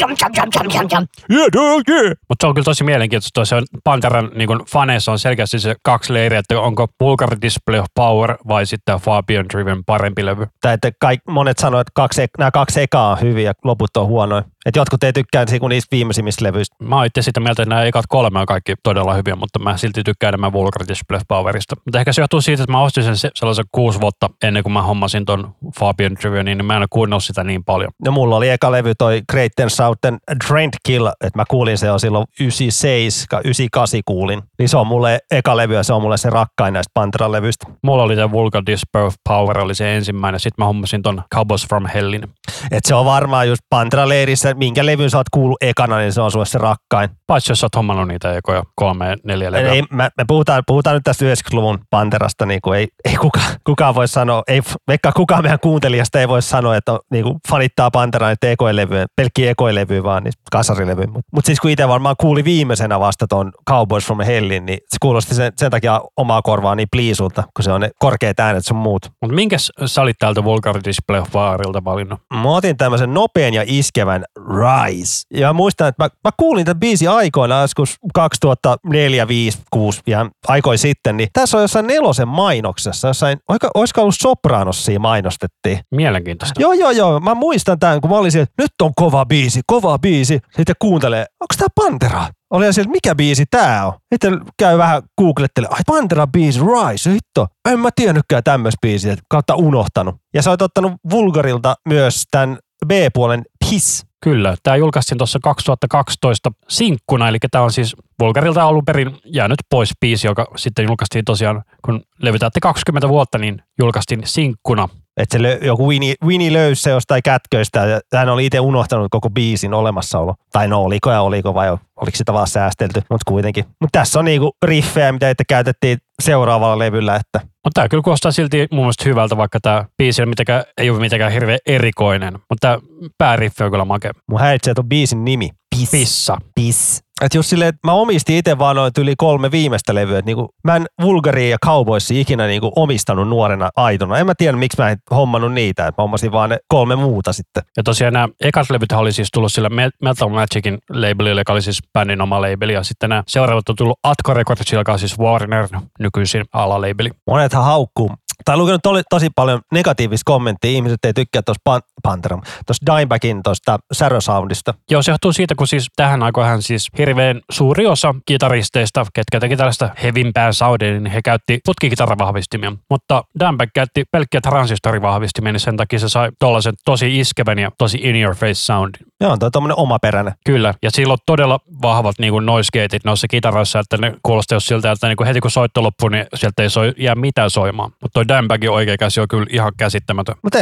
[1.31, 2.13] Yeah, yeah, yeah.
[2.29, 3.45] Mutta se on kyllä tosi mielenkiintoista.
[3.45, 7.85] Se on Panteran niin faneissa on selkeästi se kaksi leiriä, että onko Vulgar Display of
[7.95, 10.47] Power vai sitten Fabian Driven parempi levy.
[10.61, 14.07] Tai että kaik, monet sanoivat, että kaksi, nämä kaksi ekaa on hyviä ja loput on
[14.07, 14.43] huonoja.
[14.69, 16.75] Että jotkut ei tykkää niistä viimeisimmistä levyistä.
[16.83, 19.77] Mä oon itse sitä mieltä, että nämä ekat kolme on kaikki todella hyviä, mutta mä
[19.77, 21.75] silti tykkään enemmän Vulgar Display Powerista.
[21.85, 24.73] Mutta ehkä se johtuu siitä, että mä ostin sen se- sellaisen kuusi vuotta ennen kuin
[24.73, 27.91] mä hommasin ton Fabian Drivenin, niin mä en ole kuunnellut sitä niin paljon.
[28.05, 31.91] No mulla oli eka levy toi Great and Southern Trend Kill, että mä kuulin se
[31.91, 34.41] on silloin 97, 98 kuulin.
[34.59, 37.65] Niin se on mulle eka levy ja se on mulle se rakkain näistä Panteran levyistä.
[37.83, 40.39] Mulla oli tämä Vulgar Display Power, oli se ensimmäinen.
[40.39, 42.23] Sitten mä hommasin ton Cowboys from Hellin.
[42.71, 46.31] Et se on varmaan just Pantera-leirissä, minkä levyn sä oot kuullut ekana, niin se on
[46.31, 47.09] sulle se rakkain.
[47.27, 49.71] Paitsi jos sä oot hommannut niitä ekoja kolme, neljä levyä.
[49.71, 53.95] Ei, mä, me puhutaan, puhutaan nyt tästä 90-luvun Panterasta, niin kuin ei, ei kuka, kukaan
[53.95, 57.91] voi sanoa, ei, vaikka kukaan meidän kuuntelijasta ei voi sanoa, että on, niin kuin fanittaa
[57.91, 61.07] Panteraa niitä ekoilevyjä, pelkkiä ekoilevyjä vaan, niin kasarilevyjä.
[61.07, 64.97] Mutta mut siis kun itse varmaan kuuli viimeisenä vasta ton Cowboys from Hellin, niin se
[65.01, 68.77] kuulosti sen, sen takia omaa korvaa niin pliisulta, kun se on ne korkeat äänet sun
[68.77, 69.11] muut.
[69.21, 72.19] Mutta minkäs sä olit täältä Vulgar Display of Powerilta valinnut?
[72.33, 75.21] Mä otin tämmöisen nopean ja iskevän Rise.
[75.33, 80.77] Ja muistan, että mä, mä kuulin tämän biisi aikoina, joskus 2004, 5, 6, ihan aikoi
[80.77, 85.79] sitten, niin tässä on jossain nelosen mainoksessa, jossain, oika, olisiko ollut Sopranossia mainostettiin.
[85.91, 86.61] Mielenkiintoista.
[86.61, 89.61] Joo, joo, joo, mä muistan tämän, kun mä olin siellä, että nyt on kova biisi,
[89.67, 90.39] kova biisi.
[90.55, 92.27] Sitten kuuntelee, onko tää Pantera?
[92.49, 93.93] Oli ja siellä, mikä biisi tää on?
[94.13, 97.47] Sitten käy vähän googlettele, ai Pantera biisi, Rise, hitto.
[97.69, 100.15] En mä tiennytkään tämmöistä biisiä, kautta unohtanut.
[100.33, 102.57] Ja sä oot ottanut Vulgarilta myös tämän
[102.87, 104.08] B-puolen Piss.
[104.23, 109.91] Kyllä, tämä julkaistiin tuossa 2012 sinkkuna, eli tämä on siis Vulgarilta alun perin jäänyt pois
[110.01, 114.89] biisi, joka sitten julkaistiin tosiaan, kun levytätte 20 vuotta, niin julkaistiin sinkkuna.
[115.17, 119.29] Että se joku Winnie, Winnie löysi se jostain kätköistä ja hän oli itse unohtanut koko
[119.29, 120.35] biisin olemassaolo.
[120.51, 123.65] Tai no oliko ja oliko vai oliko sitä vaan säästelty, mutta kuitenkin.
[123.81, 128.31] Mutta tässä on niinku riffejä, mitä itse käytettiin seuraavalla levyllä, että Mutta tämä kyllä kuulostaa
[128.31, 132.33] silti mun mielestä hyvältä, vaikka tämä biisi ei ole mitenkään, ei ole mitenkään hirveän erikoinen.
[132.33, 132.79] Mutta tämä
[133.17, 134.11] pääriffi on kyllä makea.
[134.31, 135.49] mun häiritsee tuon biisin nimi.
[135.75, 135.91] Piss.
[135.91, 136.37] Pissa.
[136.55, 137.08] Piss.
[137.21, 140.19] Että just silleen, että mä omistin itse vaan noin yli kolme viimeistä levyä.
[140.19, 144.17] Että niinku, mä en Vulgaria ja Cowboysia ikinä niinku omistanut nuorena aitona.
[144.17, 145.87] En mä tiedä, miksi mä en hommannut niitä.
[145.87, 147.63] Että mä hommasin vaan ne kolme muuta sitten.
[147.77, 151.61] Ja tosiaan nämä ekat levyt oli siis tullut sillä Me- Metal Magicin labelille, joka oli
[151.61, 152.73] siis bändin oma labeli.
[152.73, 155.67] Ja sitten nämä seuraavat on tullut Atco Records, joka on siis Warner
[155.99, 157.09] nykyisin alalabeli.
[157.27, 158.11] Monethan haukkuu.
[158.45, 160.71] Tai lukenut oli tosi paljon negatiivista kommenttia.
[160.71, 164.73] Ihmiset ei tykkää tuosta pan- Pantera, tuosta Dimebackin tuosta Sarah Soundista.
[164.91, 169.57] Joo, se johtuu siitä, kun siis tähän aikoihan siis hirveän suuri osa kitaristeista, ketkä teki
[169.57, 172.73] tällaista hevimpää soundia, niin he käytti putkikitaravahvistimia.
[172.89, 177.99] Mutta Dimebag käytti pelkkiä transistorivahvistimia, niin sen takia se sai tollaisen tosi iskevän ja tosi
[178.03, 179.01] in your face soundin.
[179.21, 180.33] Joo, on toi tommonen omaperäinen.
[180.45, 184.55] Kyllä, ja sillä on todella vahvat niin kuin noise gateit noissa kitaroissa, että ne kuulostaa
[184.55, 187.49] jos siltä, että niin kuin heti kun soitto loppuu, niin sieltä ei soi, jää mitään
[187.49, 187.91] soimaan.
[188.01, 190.35] Mutta toi Dimebagin oikea käsi on kyllä ihan käsittämätön.
[190.43, 190.59] Mutta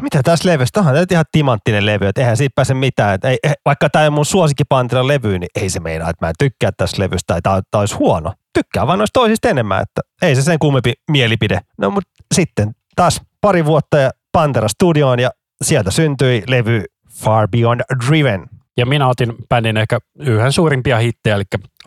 [0.00, 0.80] mitä tässä levystä?
[0.80, 3.14] Onhan tämä ihan timanttinen levy, että eihän siitä pääse mitään.
[3.14, 6.28] Et ei, ei, vaikka tämä on mun suosikkipantilan levy, niin ei se meinaa, että mä
[6.28, 8.32] en tykkää tästä levystä tai tämä olisi huono.
[8.54, 11.60] Tykkää vaan noista toisista enemmän, että ei se sen kummempi mielipide.
[11.78, 15.30] No mutta sitten taas pari vuotta ja Pantera studioon ja
[15.62, 18.46] sieltä syntyi levy Far Beyond Driven.
[18.76, 21.44] Ja minä otin bändin ehkä yhden suurimpia hittejä, eli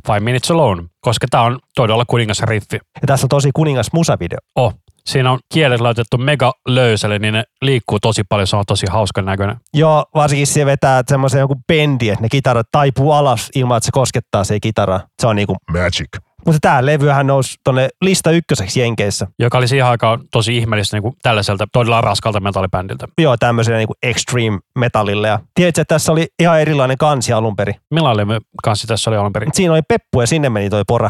[0.08, 2.76] Five Minutes Alone, koska tämä on todella kuningas riffi.
[2.76, 4.38] Ja tässä on tosi kuningas musavideo.
[4.56, 4.74] Oh,
[5.06, 9.26] siinä on kielet laitettu mega löysälle, niin ne liikkuu tosi paljon, se on tosi hauskan
[9.26, 9.56] näköinen.
[9.74, 13.92] Joo, varsinkin se vetää semmoisen joku bendi, että ne kitarat taipuu alas ilman, että se
[13.92, 15.00] koskettaa se kitara.
[15.22, 16.29] Se on niinku, Magic.
[16.50, 19.28] Mutta tämä levyhän nousi tonne lista ykköseksi Jenkeissä.
[19.40, 23.08] Joka oli siihen aikaan tosi ihmeellistä niin kuin tällaiselta todella raskalta metallibändiltä.
[23.18, 25.28] Joo, tämmöiselle niinku extreme metallille.
[25.28, 27.76] Ja tiedätkö, että tässä oli ihan erilainen kansi alun perin.
[27.92, 28.28] Millainen
[28.64, 29.50] kanssa tässä oli alun perin?
[29.54, 31.10] Siinä oli peppu ja sinne meni toi pora.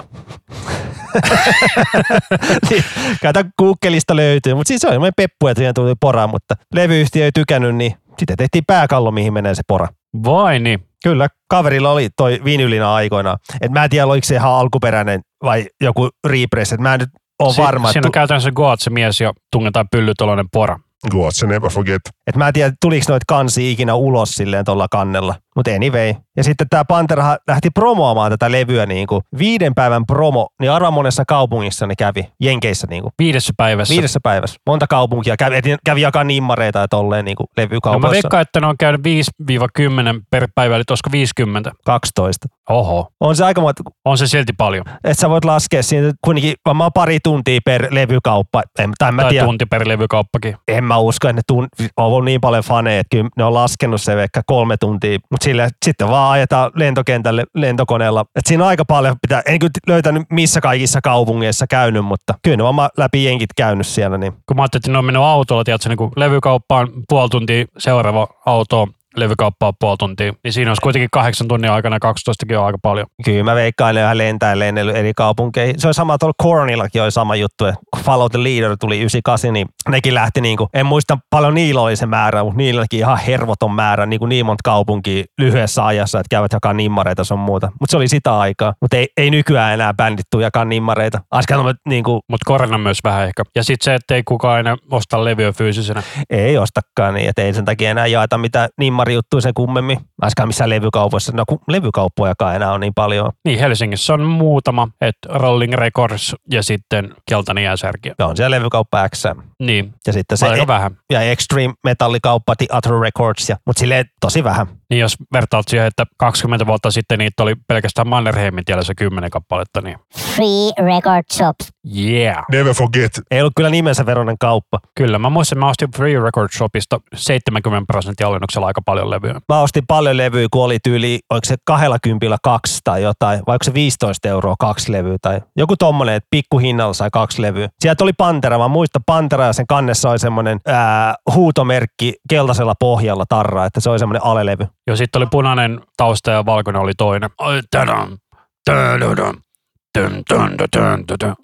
[2.70, 2.84] Niin,
[3.22, 7.32] Käytä Googlista löytyy, mutta siis se oli peppu ja siinä tuli pora, mutta levyyhtiö ei
[7.32, 9.88] tykännyt, niin sitten tehtiin pääkallo, mihin menee se pora.
[10.24, 10.89] Vai niin?
[11.04, 13.38] Kyllä, kaverilla oli toi vinylina aikoinaan.
[13.62, 16.74] Et mä en tiedä, oliko se ihan alkuperäinen vai joku repress.
[16.74, 17.10] Et mä en nyt
[17.40, 17.92] ole Si- varma.
[17.92, 20.80] Siinä on että, käytännössä Goat se mies ja tungetaan pyllytoloinen pora.
[21.12, 22.02] Go out, never forget.
[22.28, 25.36] et mä en tiedä, tuliko noita kansi ikinä ulos silleen tuolla kannella.
[25.56, 26.14] Mutta anyway.
[26.38, 30.92] Ja sitten tämä Pantera lähti promoamaan tätä levyä niin kuin viiden päivän promo, niin arva
[30.92, 33.94] monessa kaupungissa ne kävi, Jenkeissä niin kuin, Viidessä päivässä.
[33.94, 34.58] viidessä päivässä.
[34.68, 38.12] Monta kaupunkia kävi, kävi jakaa nimmareita ja tolleen niin kuin No mä levykaupoissa.
[38.12, 41.72] veikkaan, että ne on käynyt 5-10 per päivä, eli olisiko 50?
[41.86, 42.48] 12.
[42.70, 44.84] Oho, On se aika monta, on se silti paljon.
[45.04, 48.62] että sä voit laskea siinä kuitenkin varmaan pari tuntia per levykauppa.
[48.80, 50.56] En, tai mä Tai tiedä, tunti per levykauppakin.
[50.68, 53.54] en mä usko, että ne tun, on ollut niin paljon faneja, että kyllä ne on
[53.54, 58.26] laskenut se ehkä kolme tuntia, mutta sille, sitten vaan ajetaan lentokentälle lentokoneella.
[58.36, 62.58] Et siinä on aika paljon, pitää, en kyllä löytänyt missä kaikissa kaupungeissa käynyt, mutta kyllä
[62.58, 64.18] ne vaan läpi jenkit käynyt siellä.
[64.18, 64.34] Niin.
[64.46, 68.28] Kun mä ajattelin, että ne on mennyt autolla, tiedätkö, niin kuin levykauppaan puoli tuntia, seuraava
[68.46, 73.08] auto, levykauppaan puoli tuntia, niin siinä olisi kuitenkin kahdeksan tunnin aikana 12 on aika paljon.
[73.26, 75.80] Kyllä mä veikkaan, ne ihan lentää lennellyt eri kaupunkeihin.
[75.80, 79.54] Se on sama tuolla Kornillakin oli sama juttu, että kun Follow the Leader tuli 98,
[79.54, 83.72] niin nekin lähti niinku, en muista paljon niillä oli se määrä, mutta niilläkin ihan hervoton
[83.72, 87.72] määrä, niin, kuin niin monta kaupunkia lyhyessä ajassa, että käyvät jakaa nimmareita sun muuta.
[87.80, 88.74] Mutta se oli sitä aikaa.
[88.82, 91.20] Mutta ei, ei, nykyään enää bändit tuu jakaa nimmareita.
[91.34, 93.44] Äsken niin kuin, Mutta korona myös vähän ehkä.
[93.56, 96.04] Ja sitten se, että ei kukaan enää osta levyä fyysisenä.
[96.30, 98.70] ei ostakaan niin, että ei sen takia enää jaeta mitään
[99.00, 99.98] nimmarijuttuja sen kummemmin.
[100.24, 103.32] Äsken missään levykaupoissa, no kun levykauppojakaan enää on niin paljon.
[103.46, 108.12] Niin, Helsingissä on muutama, että Rolling Records ja sitten Keltainen jääsärki.
[108.20, 109.24] Ja on siellä levykauppa X.
[109.60, 110.98] Niin, Ja sitten se aika vähän.
[111.12, 114.68] ja Extreme metallikauppa, Theatre Records, ja, mutta silleen tosi vähän.
[114.90, 119.82] Niin jos vertaat siihen, että 20 vuotta sitten niitä oli pelkästään Mannerheimin tielessä 10 kappaletta,
[119.82, 121.70] niin Free Record Shops.
[121.98, 122.46] yeah.
[122.52, 123.12] Never forget.
[123.32, 124.80] Ei ollut kyllä nimensä veronen kauppa.
[124.96, 129.42] Kyllä, mä muistan, mä ostin Free Record Shopista 70 prosenttia alennuksella aika paljon levyä.
[129.50, 133.54] Mä ostin paljon levyjä, kun oli tyyli, oliko se kahdella kympillä kaksi tai jotain, vai
[133.56, 137.70] onko se 15 euroa kaksi levyä tai joku tommonen, että pikkuhinnalla sai kaksi levyä.
[137.80, 143.26] Sieltä oli Pantera, mä muistan Pantera ja sen kannessa oli semmoinen ää, huutomerkki keltaisella pohjalla
[143.30, 144.68] tarra, että se oli semmoinen alelevy.
[144.90, 147.30] Ja sitten oli punainen tausta ja valkoinen oli toinen.
[147.38, 148.18] Ai, tadam.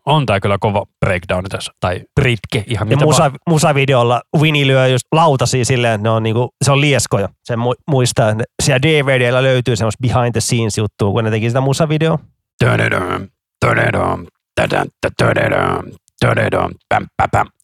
[0.06, 3.32] On tää kyllä kova breakdown tässä, tai britke, ihan Ja mitä musa, vaan.
[3.50, 7.30] musavideolla Winnie lyö just lautasia silleen, että ne on niinku, se on lieskoja.
[7.44, 11.50] Sen mu- muistaa, että siellä DVDllä löytyy semmoista behind the scenes juttua, kun ne teki
[11.50, 12.20] sitä musavideoa.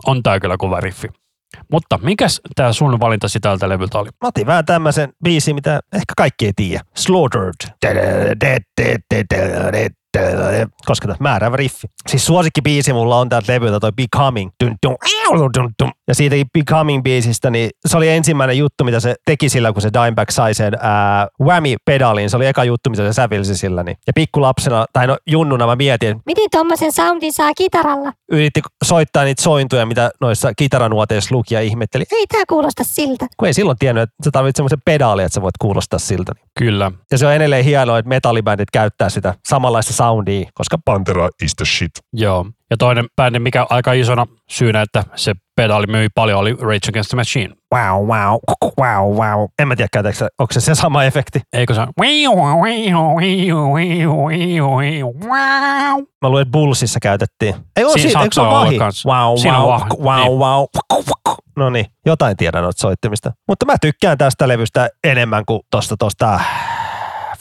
[0.05, 1.07] On tää kyllä kova riffi.
[1.71, 4.09] Mutta mikäs tää sun valintasi tältä levyltä oli?
[4.21, 6.81] Mä otin vähän tämmöisen biisin, mitä ehkä kaikki ei tiedä.
[6.95, 7.53] Slaughtered.
[10.86, 11.88] Koska tämä määräävä riffi.
[12.08, 14.50] Siis suosikkibiisi mulla on täältä levyltä toi Becoming.
[14.63, 14.97] Dun, dun,
[15.34, 15.91] dun, dun, dun.
[16.08, 20.30] Ja siitä Becoming-biisistä, niin se oli ensimmäinen juttu, mitä se teki sillä, kun se Dimebag
[20.30, 22.30] sai sen ää, whammy-pedaliin.
[22.30, 23.84] Se oli eka juttu, mitä se sävelsi sillä.
[23.84, 23.97] Niin.
[24.08, 28.13] Ja pikkulapsena, tai no junnuna mä mietin, Miten tommosen soundin saa kitaralla?
[28.32, 32.04] yritti soittaa niitä sointuja, mitä noissa kitaranuoteissa luki ja ihmetteli.
[32.12, 33.28] Ei tää kuulosta siltä.
[33.38, 36.32] Kun ei silloin tiennyt, että sä tarvitset semmoisen pedaalin, että sä voit kuulostaa siltä.
[36.60, 36.91] Kyllä.
[37.12, 41.65] Ja se on edelleen hienoa, että metallibändit käyttää sitä samanlaista soundia, koska Pantera is the
[41.65, 41.91] shit.
[42.13, 42.45] Joo.
[42.69, 47.09] Ja toinen bändi, mikä aika isona syynä, että se pedaali myi paljon, oli Rage Against
[47.09, 47.55] the Machine.
[47.75, 48.39] wow, wow,
[48.79, 49.45] wow, wow.
[49.59, 51.41] En mä tiedä, käytäkö se, onko se se sama efekti.
[51.53, 51.81] Eikö se?
[56.21, 57.55] Mä luulen, että Bullsissa käytettiin.
[57.77, 58.77] Ei ole, Siinä si- eikö se ole vahi?
[58.77, 59.05] kans.
[59.05, 60.39] Wow, Siinä on wow, vahi, wow, niin.
[60.39, 60.65] wow.
[61.57, 63.31] No niin, jotain tiedän noita soittimista.
[63.47, 66.39] Mutta mä tykkään tästä levystä enemmän kuin tosta tosta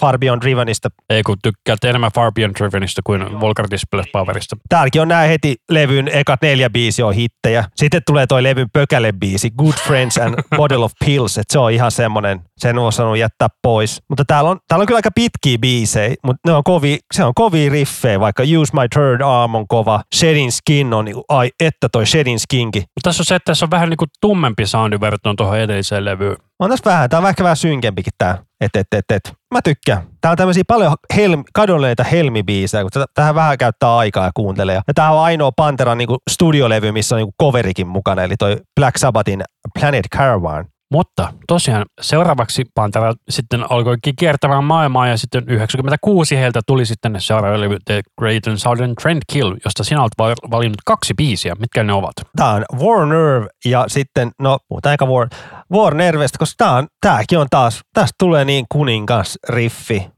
[0.01, 0.89] Far Beyond Drivenista.
[1.11, 4.57] Ei kun tykkäät enemmän Far Beyond Drivenista kuin Volcar Display Powerista.
[4.69, 7.65] Täälläkin on nämä heti levyn ekat neljä biisi on hittejä.
[7.77, 11.39] Sitten tulee toi levyn pökäle biisi Good Friends and Bottle of Pills.
[11.39, 14.03] Et se on ihan semmonen, sen on osannut jättää pois.
[14.09, 17.33] Mutta täällä on, täällä on kyllä aika pitkiä biisejä, mutta ne on kovi, se on
[17.35, 20.03] kovia riffejä, vaikka Use My Third Arm on kova.
[20.15, 22.83] Shedding Skin on, niinku, ai että toi Shedding Skinkin.
[22.83, 26.05] Mutta tässä on se, että tässä on vähän niin kuin tummempi soundi verrattuna tuohon edelliseen
[26.05, 26.37] levyyn.
[26.59, 28.50] On tässä vähän, tää on ehkä vähän synkempikin tää.
[28.61, 29.33] Et, et, et, et.
[29.55, 30.03] Mä tykkään.
[30.21, 34.75] Tää on tämmöisiä paljon helm, kadonneita helmibiisejä, kun tähän vähän käyttää aikaa ja kuuntelee.
[34.75, 38.97] Ja tää on ainoa Panteran niinku studiolevy, missä on niinku coverikin mukana, eli toi Black
[38.97, 39.43] Sabbathin
[39.81, 40.67] Planet Caravan.
[40.93, 47.61] Mutta tosiaan seuraavaksi Pantera sitten alkoikin kiertämään maailmaa ja sitten 96 heiltä tuli sitten seuraava
[47.61, 51.55] levy The Great and Southern Trend Kill, josta sinä olet va- valinnut kaksi biisiä.
[51.59, 52.13] Mitkä ne ovat?
[52.37, 55.29] Tää on War Nerve ja sitten, no puhutaan eikä War,
[55.73, 60.09] War Nervestä, koska tää on, tääkin on taas, tästä tulee niin kuningas riffi.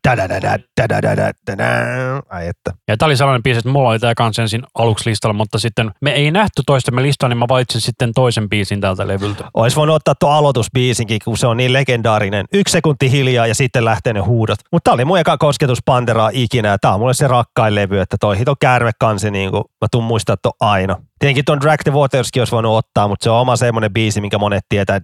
[2.30, 2.72] Ai että.
[2.88, 5.90] Ja tämä oli sellainen biisi, että mulla oli tämä kanssa ensin aluksi listalla, mutta sitten
[6.00, 9.44] me ei nähty toistemme listaa, niin mä valitsin sitten toisen biisin tältä levyltä.
[9.54, 12.46] Olisi voinut ottaa tuo aloitusbiisinkin, kun se on niin legendaarinen.
[12.52, 14.58] Yksi sekunti hiljaa ja sitten lähtee ne huudot.
[14.72, 16.68] Mutta tämä oli mun eka kosketus Panteraa ikinä.
[16.68, 20.04] ja Tämä on mulle se rakkain levy, että toi hito kärmekansi, niin kuin mä tuun
[20.04, 20.96] muistaa aina.
[21.22, 24.38] Tietenkin tuon Drag the Waterskin olisi voinut ottaa, mutta se on oma semmoinen biisi, minkä
[24.38, 25.00] monet tietää.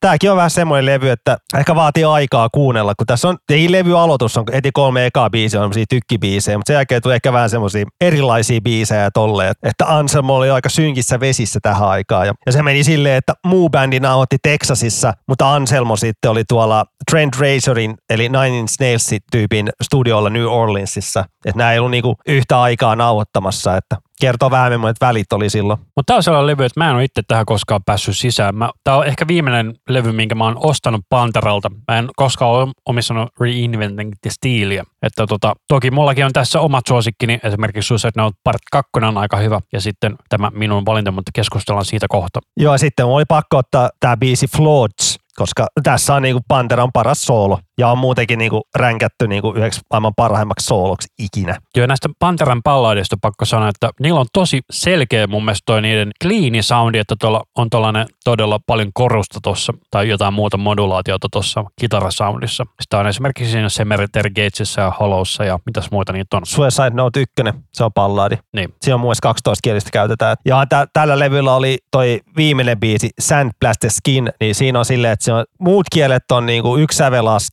[0.00, 3.98] Tämäkin on vähän semmoinen levy, että ehkä vaatii aikaa kuunnella, kun tässä on, ei levy
[3.98, 7.50] aloitus on heti kolme ekaa biisiä, on semmoisia tykkibiisejä, mutta sen jälkeen tulee ehkä vähän
[7.50, 12.26] semmoisia erilaisia biisejä tolleen, että Anselmo oli aika synkissä vesissä tähän aikaan.
[12.26, 16.84] Ja, ja se meni silleen, että muu bändi nauhoitti Texasissa, mutta Anselmo sitten oli tuolla
[17.10, 21.24] Trent Razorin, eli Nine Inch Nailsin tyypin studiolla New Orleansissa.
[21.44, 25.80] Että nämä ei ollut niinku yhtä aikaa nauhoittamassa, että kertoo vähän millaiset välit oli silloin.
[25.80, 28.54] Mutta tämä on sellainen levy, että mä en ole itse tähän koskaan päässyt sisään.
[28.54, 31.70] Mä, tämä on ehkä viimeinen levy, minkä mä oon ostanut Panteralta.
[31.88, 34.84] Mä en koskaan ole omistanut Reinventing the Steelia.
[35.02, 39.36] Että tota, toki mullakin on tässä omat suosikkini, esimerkiksi Suicide Note Part 2 on aika
[39.36, 42.40] hyvä, ja sitten tämä minun valinta, mutta keskustellaan siitä kohta.
[42.56, 47.22] Joo, sitten mulla oli pakko ottaa tämä biisi Floods, koska tässä on niinku Panteran paras
[47.22, 51.58] soolo ja on muutenkin niinku ränkätty niinku yhdeksi maailman parhaimmaksi sooloksi ikinä.
[51.76, 56.10] Joo, näistä Panteran pallaadista pakko sanoa, että niillä on tosi selkeä mun mielestä toi niiden
[56.22, 61.64] clean soundi, että tuolla on tuollainen todella paljon korusta tuossa tai jotain muuta modulaatiota tuossa
[61.80, 62.64] kitarasoundissa.
[62.80, 66.46] Sitä on esimerkiksi siinä Cemetery Gatesissa ja Hollowssa ja mitäs muita niitä on.
[66.46, 68.36] Suicide Note 1, se on pallaadi.
[68.52, 68.74] Niin.
[68.82, 70.36] Siinä on mielestä 12 kielistä käytetään.
[70.44, 75.12] Ja tä- tällä levyllä oli toi viimeinen biisi, Sandblast the Skin, niin siinä on silleen,
[75.12, 76.98] että on, muut kielet on niinku yksi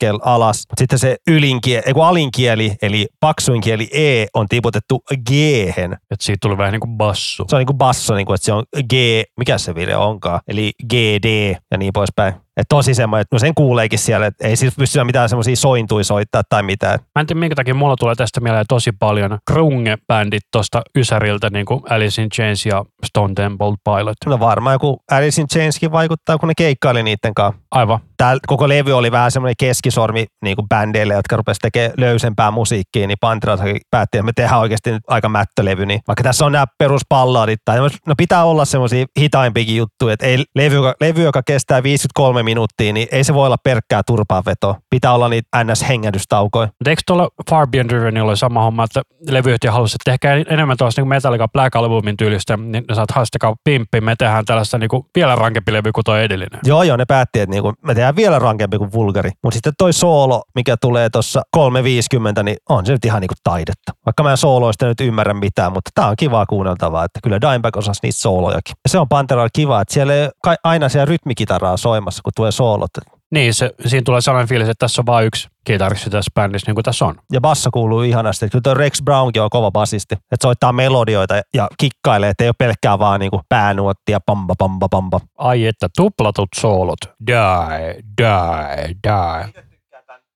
[0.09, 5.31] sävelaskel alas, sitten se ylinkieli, ei kun alinkieli, eli paksuin kieli E on tiputettu g
[5.31, 7.45] Että siitä tuli vähän niin kuin bassu.
[7.47, 8.93] Se on niinku basso, niinku, että se on G,
[9.37, 12.33] mikä se video onkaan, eli GD ja niin poispäin.
[12.59, 16.03] Et tosi semmoinen, että no sen kuuleekin siellä, että ei siis pysty mitään semmoisia sointuja
[16.03, 16.99] soittaa tai mitään.
[17.15, 21.65] Mä en tiedä minkä takia mulla tulee tästä mieleen tosi paljon grunge-bändit tosta Ysäriltä, niin
[21.65, 24.15] kuin Alice in Chains ja Stone Temple Pilot.
[24.25, 27.61] No varmaan joku Alice in Chainskin vaikuttaa, kun ne keikkaili niiden kanssa.
[27.71, 27.99] Aivan.
[28.17, 33.07] Tää koko levy oli vähän semmoinen keskisormi niin kuin bändeille, jotka rupesivat tekemään löysempää musiikkia,
[33.07, 33.57] niin Pantera
[33.91, 35.85] päätti, että me tehdään oikeasti nyt aika mättölevy.
[35.85, 40.43] Niin vaikka tässä on nämä peruspallaadit, tai no pitää olla semmoisia hitaimpikin juttuja, että ei
[40.55, 44.75] levy, joka, levy, joka kestää 53 minuuttia, niin ei se voi olla pelkkää turpaanvetoa.
[44.89, 46.67] Pitää olla niitä NS-hengähdystaukoja.
[46.67, 50.77] Mutta eikö tuolla Far Beyond Drivenilla ole sama homma, että levyyhtiö halusi, että tehkää enemmän
[50.77, 54.89] tuosta niin Metallica Black Albumin tyylistä, niin ne saat haastakaa pimppi, me tehdään tällaista niin
[54.89, 56.59] kuin vielä rankempi levy kuin tuo edellinen.
[56.65, 59.31] Joo, joo, ne päätti, että niinku, me tehdään vielä rankempi kuin vulgari.
[59.43, 63.91] Mutta sitten toi soolo, mikä tulee tuossa 350, niin on se nyt ihan niinku taidetta.
[64.05, 67.77] Vaikka mä en sooloista nyt ymmärrä mitään, mutta tää on kivaa kuunneltavaa, että kyllä Dimebag
[67.77, 68.73] osasi niistä soolojakin.
[68.83, 70.29] Ja se on Panteralla kiva, että siellä ei
[70.63, 72.91] aina siellä rytmikitaraa soimassa, kun tulee soolot.
[73.31, 76.75] Niin, se, siinä tulee sellainen fiilis, että tässä on vain yksi kitaristi tässä bändissä, niin
[76.75, 77.15] kuin tässä on.
[77.31, 78.49] Ja basso kuuluu ihanasti.
[78.49, 80.15] Kyllä tuo Rex Brownkin on kova basisti.
[80.15, 85.19] Että soittaa melodioita ja kikkailee, että ei ole pelkkää vaan niinku päänuottia, pamba, pamba, pamba.
[85.37, 86.99] Ai että tuplatut soolot.
[87.27, 89.68] Die, die, die.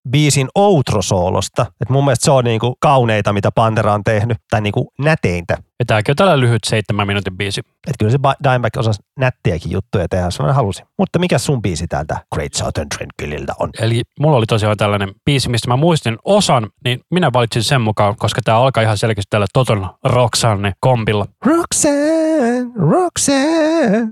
[0.09, 1.65] Biisin outro-soolosta.
[1.81, 5.57] Et mun mielestä se on niinku kauneita, mitä Pantera on tehnyt, tai niinku näteintä.
[5.79, 7.61] Ja tämäkin on tällä lyhyt seitsemän minuutin biisi.
[7.87, 10.85] Et kyllä se Ba- Dimebag osasi nättiäkin juttuja tehdä, jos mä halusin.
[10.97, 13.69] Mutta mikä sun biisi täältä Great Southern Tranquililta on?
[13.79, 18.15] Eli mulla oli tosiaan tällainen biisi, mistä mä muistin osan, niin minä valitsin sen mukaan,
[18.15, 21.25] koska tämä alkaa ihan selkeästi tällä Toton Roxanne kompilla.
[21.45, 24.07] Roxanne, Roxanne.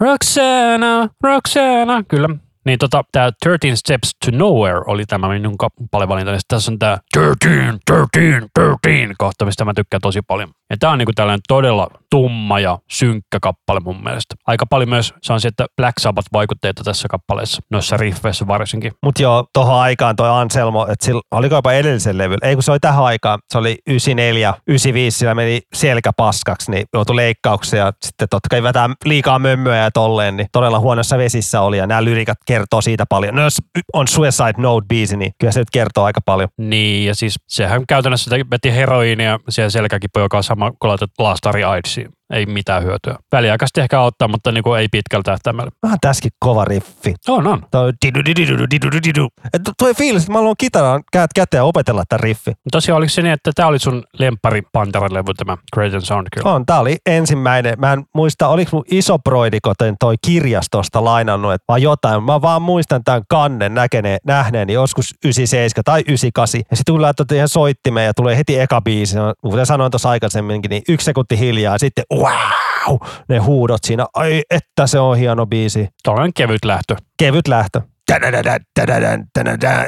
[0.00, 2.28] Roxana, Roxana, kyllä.
[2.66, 6.38] Niin tota, tää 13 Steps to Nowhere oli tämä minun kappalevalinta.
[6.38, 10.48] Sitten tässä on tää 13, 13, 13 kohta, mistä mä tykkään tosi paljon.
[10.70, 14.34] Ja tää on niinku tällainen todella tumma ja synkkä kappale mun mielestä.
[14.46, 18.92] Aika paljon myös se on että Black Sabbath vaikutteita tässä kappaleessa, noissa riffeissä varsinkin.
[19.02, 22.70] Mut joo, tohon aikaan toi Anselmo, että sillä, oliko jopa edellisen levyllä, ei kun se
[22.70, 27.92] oli tähän aikaan, se oli 94, 95, sillä meni selkä paskaksi, niin joutui leikkauksia ja
[28.02, 32.04] sitten totta kai vetää liikaa mömmöä ja tolleen, niin todella huonossa vesissä oli ja nämä
[32.04, 33.34] lyrikat kertoo siitä paljon.
[33.34, 33.58] No jos
[33.92, 36.48] on Suicide Note-biisi, niin kyllä se nyt kertoo aika paljon.
[36.58, 41.64] Niin, ja siis sehän käytännössä veti heroiinia siellä selkäkipu, joka on sama kuin laitat laastari
[41.64, 42.10] AIDSiin.
[42.32, 43.16] Ei mitään hyötyä.
[43.32, 45.70] Väliaikaisesti ehkä auttaa, mutta niin kuin ei pitkällä tähtäimellä.
[45.82, 47.14] Vähän tässäkin kova riffi.
[47.28, 47.62] On, on.
[47.70, 49.28] Toi didu didu didu didu didu didu.
[49.54, 52.52] Et toi fiilis, että mä haluan kitaran käät käteen opetella tämän riffi.
[52.72, 56.26] Tosiaan oliko se niin, että tämä oli sun lempari Panteran levy, tämä Great and Sound
[56.32, 56.50] kyllä?
[56.50, 57.74] On, tää oli ensimmäinen.
[57.78, 62.22] Mä en muista, oliko mun iso broidikoten toi kirjastosta lainannut, että vaan jotain.
[62.22, 66.60] Mä vaan muistan tämän kannen näkeneen, nähneeni joskus 97 tai 98.
[66.70, 70.68] Ja sitten kun laitat ihan soittimeen ja tulee heti eka biisi, kuten sanoin tuossa aikaisemminkin,
[70.68, 72.98] niin yksi sekunti hiljaa ja sitten wow,
[73.28, 74.06] ne huudot siinä.
[74.14, 75.88] Ai, että se on hieno biisi.
[76.04, 76.96] Tuollainen kevyt lähtö.
[77.18, 77.80] Kevyt lähtö.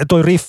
[0.09, 0.45] Toi riff.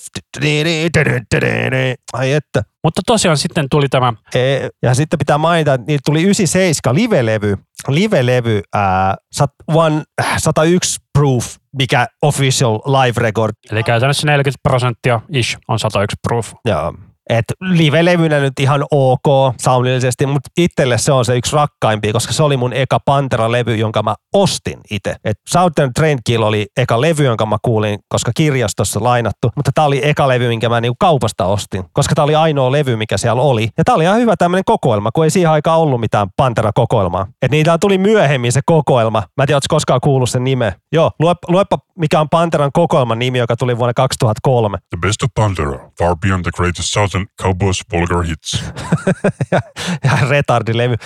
[2.12, 2.62] Ai että.
[2.84, 7.56] Mutta tosiaan sitten tuli tämä, E- Ja sitten pitää mainita, että niitä tuli 97 live-levy,
[7.88, 13.52] live-levy ää, sat, one, äh, 101 proof, mikä official live record.
[13.72, 16.52] eli käytännössä 40 prosenttia ish on 101 proof.
[16.64, 16.94] Joo.
[17.30, 22.42] Et live-levynä nyt ihan ok soundillisesti, mutta itselle se on se yksi rakkaimpia, koska se
[22.42, 25.16] oli mun eka Pantera-levy, jonka mä ostin itse.
[25.24, 30.00] Et Southern Trendkill oli eka levy, jonka mä kuulin, koska kirjastossa lainattu, mutta tää oli
[30.02, 33.68] eka levy, minkä mä niinku kaupasta ostin, koska tää oli ainoa levy, mikä siellä oli.
[33.78, 37.26] Ja tää oli ihan hyvä tämmönen kokoelma, kun ei siihen aikaan ollut mitään Pantera-kokoelmaa.
[37.42, 39.22] Et niitä tuli myöhemmin se kokoelma.
[39.36, 40.72] Mä en tiedä, ootko koskaan kuullut sen nimen.
[40.92, 44.78] Joo, lue, luepa mikä on Panteran kokoelman nimi, joka tuli vuonna 2003.
[44.78, 48.64] The best of Pantera, far beyond the greatest southern cowboys vulgar hits.
[49.52, 49.60] ja,
[50.04, 50.96] ja retardilevy.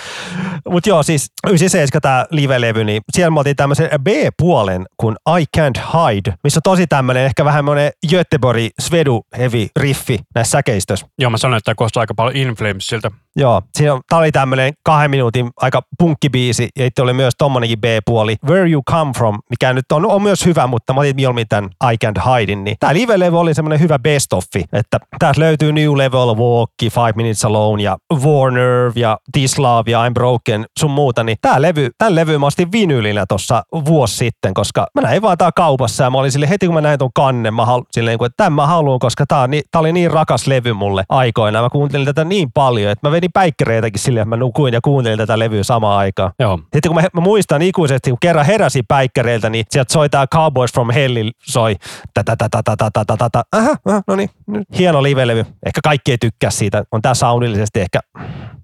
[0.69, 5.81] Mutta joo, siis 97 tämä live-levy, niin siellä me oltiin tämmöisen B-puolen kuin I Can't
[5.93, 11.07] Hide, missä on tosi tämmöinen ehkä vähän semmoinen Göteborg Svedu heavy riffi näissä säkeistössä.
[11.19, 13.11] Joo, mä sanoin, että tämä aika paljon In Flamesilta.
[13.37, 17.81] Joo, siinä on, tää oli tämmöinen kahden minuutin aika punkkibiisi, ja itse oli myös tommonenkin
[17.81, 21.47] B-puoli, Where You Come From, mikä nyt on, on myös hyvä, mutta mä otin mieluummin
[21.49, 25.71] tämän I Can't Hide, niin tää live-levy oli semmoinen hyvä best offi, että täältä löytyy
[25.71, 30.91] New Level, Walk, Five Minutes Alone ja Warner ja This Love ja I'm Broken, sun
[30.91, 35.21] muuta, niin tää levy, tämän levy mä ostin vinyylinä tossa vuosi sitten, koska mä näin
[35.21, 37.85] vaan tää kaupassa ja mä olin sille heti kun mä näin ton kannen, mä halu,
[37.91, 41.61] silleen, että tämän mä haluan, koska tää, tää oli niin rakas levy mulle aikoina.
[41.61, 45.17] Mä kuuntelin tätä niin paljon, että mä vedin päikkereitäkin silleen, että mä nukuin ja kuuntelin
[45.17, 46.31] tätä levyä samaan aikaan.
[46.39, 46.57] Joo.
[46.57, 50.73] Sitten kun mä, mä muistan ikuisesti, kun kerran heräsin päikkereiltä, niin sieltä soi tää Cowboys
[50.73, 51.75] from Hell soi.
[52.13, 53.43] Tätä, tätä, tätä, tätä, tätä.
[53.51, 54.29] Aha, no niin.
[54.77, 55.45] Hieno live-levy.
[55.65, 56.83] Ehkä kaikki ei tykkää siitä.
[56.91, 57.99] On tää soundillisesti ehkä,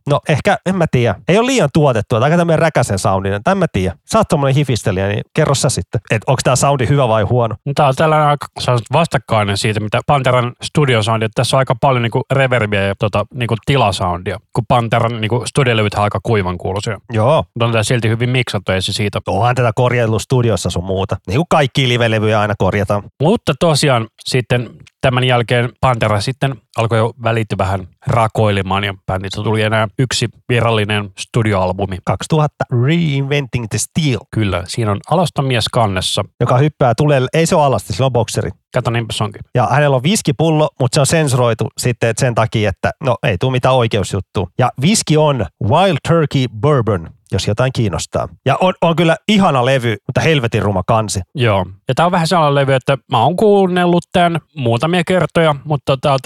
[0.09, 1.15] no ehkä, en mä tiedä.
[1.27, 2.19] Ei ole liian tuotettua.
[2.19, 3.41] Tämä aika tämmöinen räkäsen soundinen.
[3.51, 3.95] En mä tiedä.
[4.11, 6.01] Sä oot tommonen hifistelijä, niin kerro sä sitten.
[6.11, 7.55] Että onko tää soundi hyvä vai huono?
[7.75, 8.47] Tämä on tällainen aika
[8.93, 11.29] vastakkainen siitä, mitä Panteran studiosoundia.
[11.35, 16.03] Tässä on aika paljon niinku reverbiä ja tota, niinku tilasoundia, kun Panteran niinku studiolevyt on
[16.03, 16.97] aika kuivan kuuluisia.
[17.13, 17.43] Joo.
[17.55, 19.19] Mutta on tää silti hyvin miksattu, ei se siitä.
[19.27, 21.17] Onhan tätä korjailtu studiossa sun muuta.
[21.27, 23.03] Niin kuin kaikki live-levyjä aina korjataan.
[23.21, 24.69] Mutta tosiaan sitten
[25.01, 31.09] tämän jälkeen Pantera sitten alkoi jo välitty vähän rakoilemaan ja bändistä tuli enää yksi virallinen
[31.19, 31.97] studioalbumi.
[32.05, 36.23] 2000 Reinventing the Steel, Kyllä, siinä on alasta mies kannessa.
[36.39, 38.49] joka hyppää tulee, ei se ole alasti, sillä on bokseri.
[38.73, 39.41] Kato niinpä se onkin.
[39.56, 43.52] Ja hänellä on viskipullo, mutta se on sensuroitu sitten sen takia, että no ei tule
[43.52, 44.47] mitään oikeusjuttua.
[44.60, 48.27] Ja viski on Wild Turkey Bourbon, jos jotain kiinnostaa.
[48.46, 51.19] Ja on, on kyllä ihana levy, mutta helvetin ruma kansi.
[51.36, 51.65] Joo.
[51.88, 56.17] Ja tää on vähän sellainen levy, että mä oon kuunnellut tämän muutamia kertoja, mutta että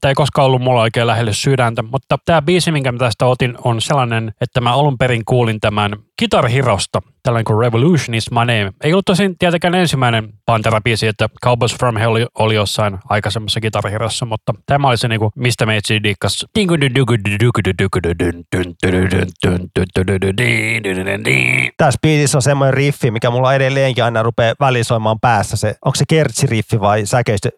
[0.00, 1.82] tää ei koskaan ollut mulla oikein lähelle sydäntä.
[1.82, 5.92] Mutta tämä biisi, minkä mä tästä otin, on sellainen, että mä alun perin kuulin tämän
[6.18, 8.72] Guitar Herosta tällainen kuin Revolution is my name.
[8.84, 14.52] Ei ollut tosin tietenkään ensimmäinen Pantera-biisi, että Cowboys from Hell oli jossain aikaisemmassa kitarahirassa, mutta
[14.66, 16.46] tämä oli se niinku, mistä me itse dikkas.
[21.76, 25.56] Tässä biisissä on semmoinen riffi, mikä mulla edelleenkin aina rupeaa välisoimaan päässä.
[25.56, 27.50] Se, onko se kertsiriffi vai säkeistö?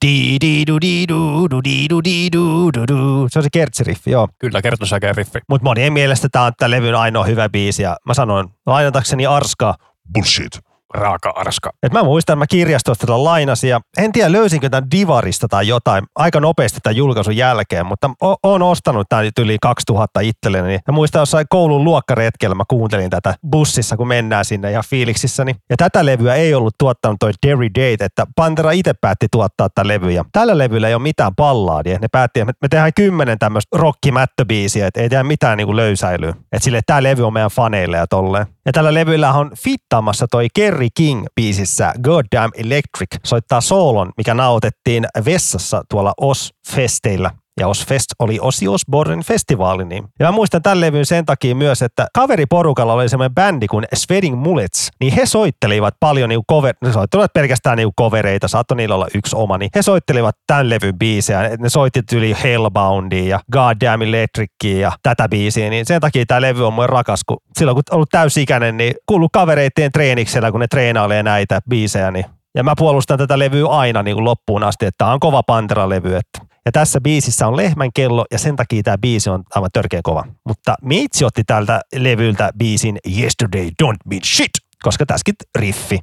[3.28, 4.28] Se on se kertsiriffi, joo.
[4.38, 5.38] Kyllä, kertosäkeen riffi.
[5.48, 7.82] Mutta monien mielestä tämä on tämän levyn ainoa hyvä biisi.
[7.82, 9.76] Ja mä sanoin, lainatakseni Arskaa,
[10.12, 10.65] Bullshit.
[10.96, 11.70] Raaka arska.
[11.82, 15.68] et mä muistan, että mä kirjastosta tätä lainasin ja en tiedä löysinkö tämän Divarista tai
[15.68, 20.78] jotain aika nopeasti tämän julkaisun jälkeen, mutta o- oon ostanut tämän yli 2000 itselleni.
[20.86, 25.54] Ja muistan jossain koulun luokkaretkellä mä kuuntelin tätä bussissa, kun mennään sinne ja fiiliksissäni.
[25.70, 29.88] Ja tätä levyä ei ollut tuottanut toi Derry Date, että Pantera itse päätti tuottaa tätä
[29.88, 30.24] levyä.
[30.32, 31.98] Tällä levyllä ei ole mitään ballaadia.
[31.98, 36.30] Ne päätti, että me tehdään kymmenen tämmöistä rockimättöbiisiä, että ei tehdä mitään niinku löysäilyä.
[36.30, 38.46] Että sille tämä levy on meidän faneille ja tolleen.
[38.66, 40.46] Ja tällä levyllä on fittaamassa toi
[40.86, 47.30] Kerry King biisissä Goddamn Electric soittaa soolon, mikä nautettiin vessassa tuolla Os-festeillä.
[47.60, 49.84] Ja Osfest oli Ossi Osbornen festivaali.
[49.84, 50.04] Niin.
[50.18, 54.40] Ja mä muistan tämän levyn sen takia myös, että kaveriporukalla oli semmoinen bändi kuin Sweating
[54.40, 59.06] Mullets, niin he soittelivat paljon niinku cover, ne soittelivat pelkästään niinku covereita, saattoi niillä olla
[59.14, 61.56] yksi oma, niin he soittelivat tämän levyn biisejä.
[61.58, 66.66] Ne soitti yli Hellboundia ja Goddamn Electricia ja tätä biisiä, niin sen takia tämä levy
[66.66, 71.22] on mun rakas, kun silloin kun ollut täysikäinen, niin kuullut kavereiden treeniksellä, kun ne treenailee
[71.22, 75.12] näitä biisejä, niin ja mä puolustan tätä levyä aina niin kuin loppuun asti, että tämä
[75.12, 76.16] on kova Pantera-levy.
[76.16, 76.55] Että.
[76.66, 80.24] Ja tässä biisissä on lehmän kello ja sen takia tämä biisi on aivan törkeä kova.
[80.44, 84.50] Mutta Mitsi otti tältä levyltä biisin Yesterday Don't Mean Shit,
[84.82, 85.98] koska tässäkin riffi.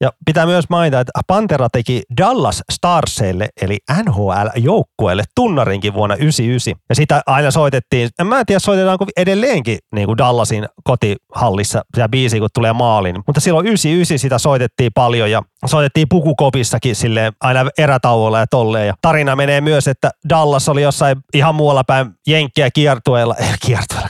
[0.00, 6.84] Ja pitää myös mainita, että Pantera teki Dallas Starsille, eli NHL-joukkueelle, tunnarinkin vuonna 1999.
[6.88, 12.08] Ja sitä aina soitettiin, en mä en tiedä soitetaanko edelleenkin niin kuin Dallasin kotihallissa sitä
[12.08, 13.16] biisi, kun tulee maalin.
[13.26, 18.86] Mutta silloin 99 sitä soitettiin paljon ja soitettiin pukukopissakin silleen aina erätauolla ja tolleen.
[18.86, 24.08] Ja tarina menee myös, että Dallas oli jossain ihan muualla päin Jenkkiä kiertueella, eh, kiertueella.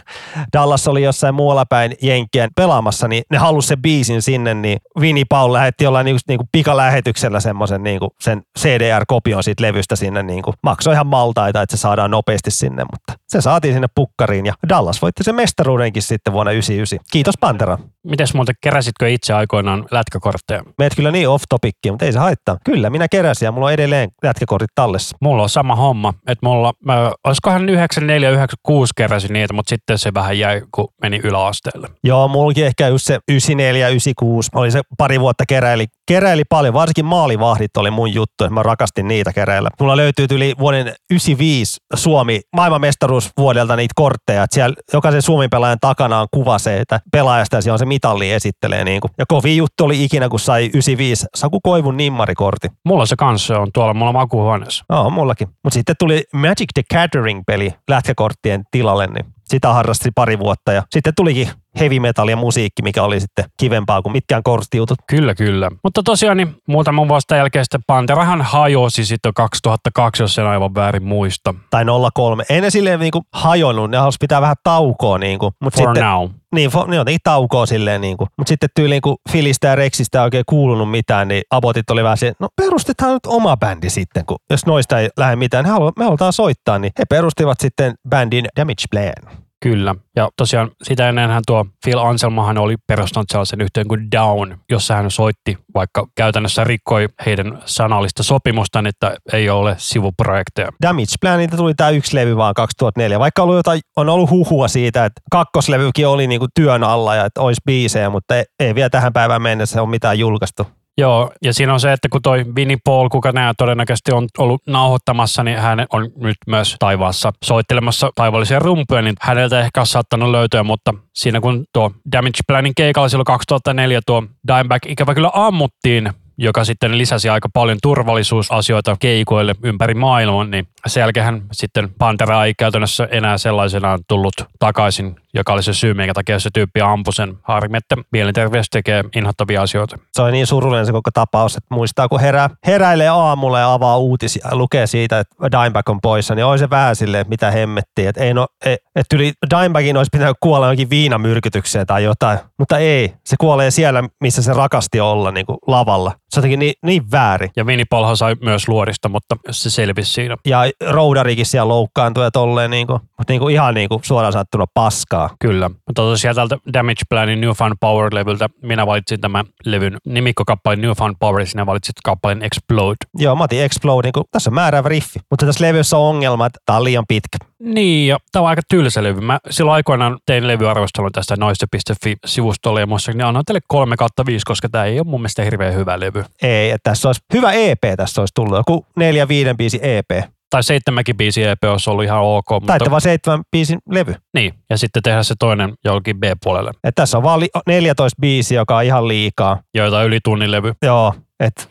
[0.52, 5.24] Dallas oli jossain muualla päin Jenkkiä pelaamassa, niin ne halusi sen biisin sinne, niin Vinnie
[5.28, 10.94] Paul lähetti jollain niinku, niinku pikalähetyksellä semmoisen niinku, sen CDR-kopion siitä levystä sinne, niinku, maksoi
[10.94, 15.24] ihan maltaita, että se saadaan nopeasti sinne, mutta se saatiin sinne pukkariin ja Dallas voitti
[15.24, 16.98] sen mestaruudenkin sitten vuonna 99.
[17.12, 17.78] Kiitos Pantera.
[18.04, 20.62] Mites muuten keräsitkö itse aikoinaan lätkäkortteja?
[20.78, 22.56] Meet kyllä niin off topickiin, mutta ei se haittaa.
[22.64, 25.16] Kyllä, minä keräsin ja mulla on edelleen lätkäkortit tallessa.
[25.20, 30.14] Mulla on sama homma, että mulla, mä, olisikohan 94 96 keräsin niitä, mutta sitten se
[30.14, 31.88] vähän jäi, kun meni yläasteelle.
[32.04, 37.04] Joo, mullakin ehkä just se 94, 96 oli se pari vuotta keräili, keräili paljon, varsinkin
[37.04, 39.68] maalivahdit oli mun juttu, että mä rakastin niitä keräillä.
[39.80, 46.20] Mulla löytyy yli vuoden 95 Suomi maailmanmestaruusvuodelta niitä kortteja, että siellä jokaisen Suomen pelaajan takana
[46.20, 48.84] on kuva se, että pelaajasta ja on se mitalli esittelee.
[48.84, 49.10] Niin kuin.
[49.18, 52.68] Ja kovin juttu oli ikinä, kun sai 95 Saku Koivun nimmarikortti.
[52.84, 54.84] Mulla se kanssa on tuolla, mulla makuuhuoneessa.
[54.90, 55.48] Joo, mullakin.
[55.48, 60.72] Mutta sitten tuli Magic the Gathering-peli lätkäkorttien tilalle, niin sitä harrasti pari vuotta.
[60.72, 61.48] Ja sitten tulikin
[61.80, 64.98] heavy metal ja musiikki, mikä oli sitten kivempaa kuin mitkään korttijutut.
[65.06, 65.70] Kyllä, kyllä.
[65.84, 71.04] Mutta tosiaan niin muutaman vuoden jälkeen sitten Panterahan hajosi sitten 2002, jos en aivan väärin
[71.04, 71.54] muista.
[71.70, 71.84] Tai
[72.14, 72.44] 03.
[72.48, 75.18] Ei ne silleen niinku hajonnut, ne halusi pitää vähän taukoa.
[75.18, 75.52] Niinku.
[75.60, 76.28] Mut For sitten, now.
[76.54, 78.00] Niin, niin jotenkin taukoa silleen.
[78.00, 78.28] Niinku.
[78.36, 82.18] Mutta sitten tyyliin kun Filistä ja Rexistä ei oikein kuulunut mitään, niin abotit oli vähän
[82.18, 85.92] se, no perustetaan nyt oma bändi sitten, kun jos noista ei lähde mitään, ne haluaa,
[85.96, 89.43] me halutaan soittaa, niin he perustivat sitten bändin Damage Plan.
[89.64, 89.94] Kyllä.
[90.16, 95.10] Ja tosiaan sitä ennenhän tuo Phil Anselmahan oli perustanut sellaisen yhteen kuin Down, jossa hän
[95.10, 100.68] soitti, vaikka käytännössä rikkoi heidän sanallista sopimustaan, että ei ole sivuprojekteja.
[100.82, 105.04] Damage Planilta tuli tämä yksi levy vaan 2004, vaikka ollut jotain, on ollut huhua siitä,
[105.04, 109.12] että kakkoslevykin oli niinku työn alla ja että olisi biisejä, mutta ei, ei vielä tähän
[109.12, 110.66] päivään mennessä ole mitään julkaistu.
[110.98, 114.62] Joo, ja siinä on se, että kun toi Vinnie Paul, kuka nämä todennäköisesti on ollut
[114.66, 120.30] nauhoittamassa, niin hän on nyt myös taivaassa soittelemassa taivaallisia rumpuja, niin häneltä ehkä on saattanut
[120.30, 126.10] löytyä, mutta siinä kun tuo Damage Planin keikalla silloin 2004 tuo Dimebag ikävä kyllä ammuttiin,
[126.38, 132.54] joka sitten lisäsi aika paljon turvallisuusasioita keikoille ympäri maailman, niin sen jälkeen sitten Pantera ei
[132.58, 137.38] käytännössä enää sellaisenaan tullut takaisin, joka oli se syy, minkä takia se tyyppi ampui sen.
[137.42, 139.98] Harmi, että mielenterveys tekee inhottavia asioita.
[140.12, 143.98] Se on niin surullinen se koko tapaus, että muistaa kun herää, heräilee aamulla ja avaa
[143.98, 147.50] uutisia ja lukee siitä, että Dimebag on poissa, niin oli se vähän silleen, että mitä
[147.50, 148.08] hemmettiin.
[148.08, 152.78] Että, ei no, ei, että yli Dimebagin olisi pitänyt kuolla johonkin viinamyrkytykseen tai jotain, mutta
[152.78, 153.12] ei.
[153.24, 156.10] Se kuolee siellä, missä se rakasti olla niin kuin lavalla.
[156.10, 157.50] Se on jotenkin niin, niin väärin.
[157.56, 160.36] Ja Vinnie Paulhan sai myös luorista, mutta se selvisi siinä.
[160.46, 160.58] Ja
[160.88, 164.64] roudarikin siellä loukkaantui ja tolleen, niin kuin, mutta niin kuin ihan niin kuin suoraan sattuna
[164.74, 165.30] paskaa.
[165.40, 165.68] Kyllä.
[165.68, 171.14] Mutta tosiaan täältä Damage Planin New Fun Power-levyltä minä valitsin tämän levyn nimikkokappaleen New Fun
[171.20, 172.96] Power, sinä valitsit kappaleen Explode.
[173.18, 176.46] Joo, mä otin Explode, niin kuin, tässä on määräävä riffi, mutta tässä levyssä on ongelma,
[176.46, 177.38] että tää on liian pitkä.
[177.58, 179.20] Niin, ja tämä on aika tylsä levy.
[179.20, 184.68] Mä silloin aikoinaan tein levyarvostelun tästä noiste.fi-sivustolle ja muistaakseni annoin teille 3 kautta 5, koska
[184.68, 186.24] tämä ei ole mun mielestä hirveän hyvä levy.
[186.42, 190.10] Ei, että tässä olisi hyvä EP tässä olisi tullut, joku neljä viiden biisi EP.
[190.54, 192.50] Tai seitsemänkin biisi EP olisi ollut ihan ok.
[192.50, 194.14] Mutta, vaan seitsemän biisin levy.
[194.34, 198.60] niin, ja sitten tehdä se toinen jollekin B-puolelle, Et tässä on vaan li- 14 biisiä,
[198.60, 199.60] joka on ihan liikaa.
[199.74, 200.72] joita yli tunnin levy.
[200.82, 201.68] Joo, et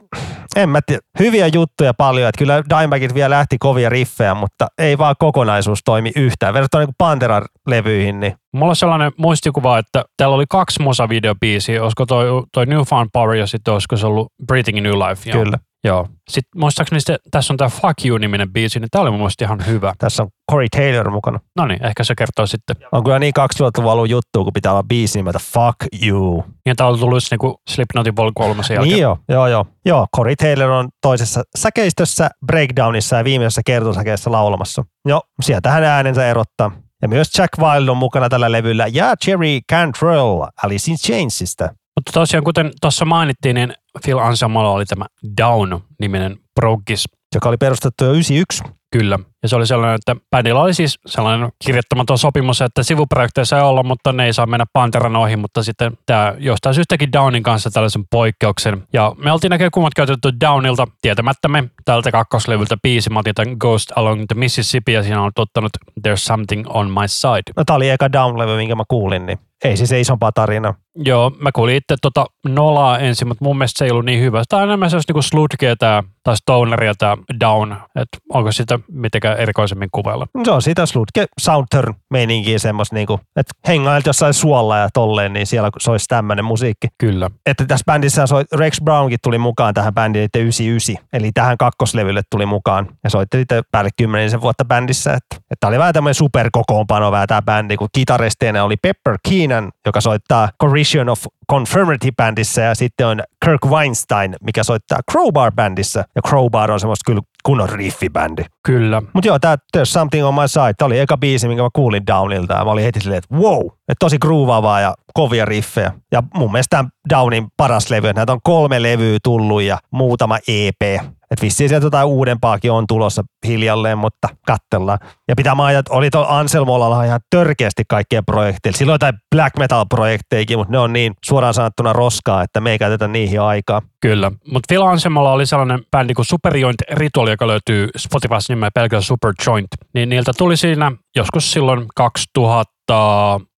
[0.56, 1.02] en mä tiedä.
[1.20, 6.12] Hyviä juttuja paljon, että kyllä Dimebagit vielä lähti kovia riffejä, mutta ei vaan kokonaisuus toimi
[6.16, 6.54] yhtään.
[6.54, 11.84] Verrattuna niin Panteran levyihin, niin Mulla on sellainen muistikuva, että täällä oli kaksi musavideobiisiä.
[11.84, 15.30] Olisiko toi, toi New Found Power ja sitten olisiko se ollut Breathing New Life.
[15.30, 15.44] Joo.
[15.44, 15.58] kyllä.
[15.84, 16.08] Joo.
[16.30, 19.66] Sitten muistaakseni sitten, tässä on tämä Fuck You-niminen biisi, niin tämä oli mun mielestä ihan
[19.66, 19.94] hyvä.
[19.98, 21.40] Tässä on Corey Taylor mukana.
[21.56, 22.76] No niin, ehkä se kertoo sitten.
[22.92, 26.46] On kyllä niin 2000-luvun alun juttu, kun pitää olla biisi nimeltä Fuck You.
[26.66, 28.84] Ja tämä on tullut niinku Slipknotin Vol 3 jälkeen.
[28.84, 29.66] Niin joo, joo, joo.
[29.86, 34.86] Joo, Corey Taylor on toisessa säkeistössä, breakdownissa ja viimeisessä kertosäkeessä laulamassa.
[35.06, 36.72] Joo, sieltä hän äänensä erottaa.
[37.02, 41.70] Ja myös Jack Wild on mukana tällä levyllä ja Jerry Cantrell Alice in Chainsista.
[41.96, 43.74] Mutta tosiaan, kuten tuossa mainittiin, niin
[44.04, 45.06] Phil Anselmolla oli tämä
[45.42, 47.06] Down-niminen proggis.
[47.36, 48.64] joka oli perustettu jo 91.
[48.94, 49.20] Kyllä.
[49.44, 53.84] Ja se oli sellainen, että bändillä oli siis sellainen kirjoittamaton sopimus, että sivuprojekteissa ei olla,
[53.84, 58.04] mutta ne ei saa mennä Panteran ohi, mutta sitten tämä jostain syystäkin Downin kanssa tällaisen
[58.12, 58.84] poikkeuksen.
[58.94, 63.10] Ja me oltiin näkee kummat käytetty Downilta tietämättämme tältä kakkoslevyltä biisi.
[63.10, 65.72] Mä otin tämän Ghost Along the Mississippi ja siinä on ottanut
[66.08, 67.54] There's Something on My Side.
[67.58, 70.74] No tää oli eka downlevy, minkä mä kuulin, niin ei siis isompaa tarinaa.
[70.96, 74.44] Joo, mä kuulin itse tota Nolaa ensin, mutta mun mielestä se ei ollut niin hyvä.
[74.50, 79.40] Tämä on enemmän sellaista niinku sludgea tää, tai stoneria tää Down, että onko sitä mitenkään
[79.40, 80.28] erikoisemmin kuvella.
[80.44, 85.48] Se on sitä slutke soundturn meininkiä semmos niinku, että hengailt jossain suolla ja tolleen, niin
[85.48, 86.88] siellä soisi tämmönen musiikki.
[86.98, 87.30] Kyllä.
[87.46, 92.22] Että tässä bändissä soi, Rex Brownkin tuli mukaan tähän bändiin että 99, eli tähän kakkoslevylle
[92.30, 92.88] tuli mukaan.
[93.04, 97.42] Ja soitti sitten päälle kymmenisen vuotta bändissä, että, että oli vähän tämmöinen superkokoonpano vähän tämä
[97.42, 103.24] bändi, kun kitaristeina oli Pepper Keenan, joka soittaa Corrosion of Confirmity bändissä ja sitten on
[103.46, 106.06] Kirk Weinstein, mikä soittaa Crowbar bändissä.
[106.16, 108.44] Ja Crowbar on semmoista kyllä kunnon riffibändi.
[108.66, 109.02] Kyllä.
[109.14, 112.08] Mutta joo, tämä There's Something on My Side, tämä oli eka biisi, minkä mä kuulin
[112.08, 112.54] Downilta.
[112.54, 115.92] Ja mä olin heti silleen, että wow, että tosi groovaavaa ja kovia riffejä.
[116.12, 120.38] Ja mun mielestä tämä Downin paras levy, että näitä on kolme levyä tullut ja muutama
[120.48, 121.04] EP.
[121.34, 125.00] Että vissiin sieltä jotain uudempaakin on tulossa hiljalleen, mutta katsellaan.
[125.28, 128.78] Ja pitää mainita, että oli tuolla Anselmolla ihan törkeästi kaikkien projekteilla.
[128.78, 132.80] Silloin jotain black metal projekteikin, mutta ne on niin suoraan sanottuna roskaa, että me ei
[132.80, 133.82] käytetä niihin aikaa.
[134.02, 134.32] Kyllä.
[134.52, 139.68] Mutta Phil Anselmolla oli sellainen bändi kuin Superjoint Ritual, joka löytyy Spotifyssa nimellä pelkällä Superjoint.
[139.94, 142.74] Niin niiltä tuli siinä joskus silloin 2000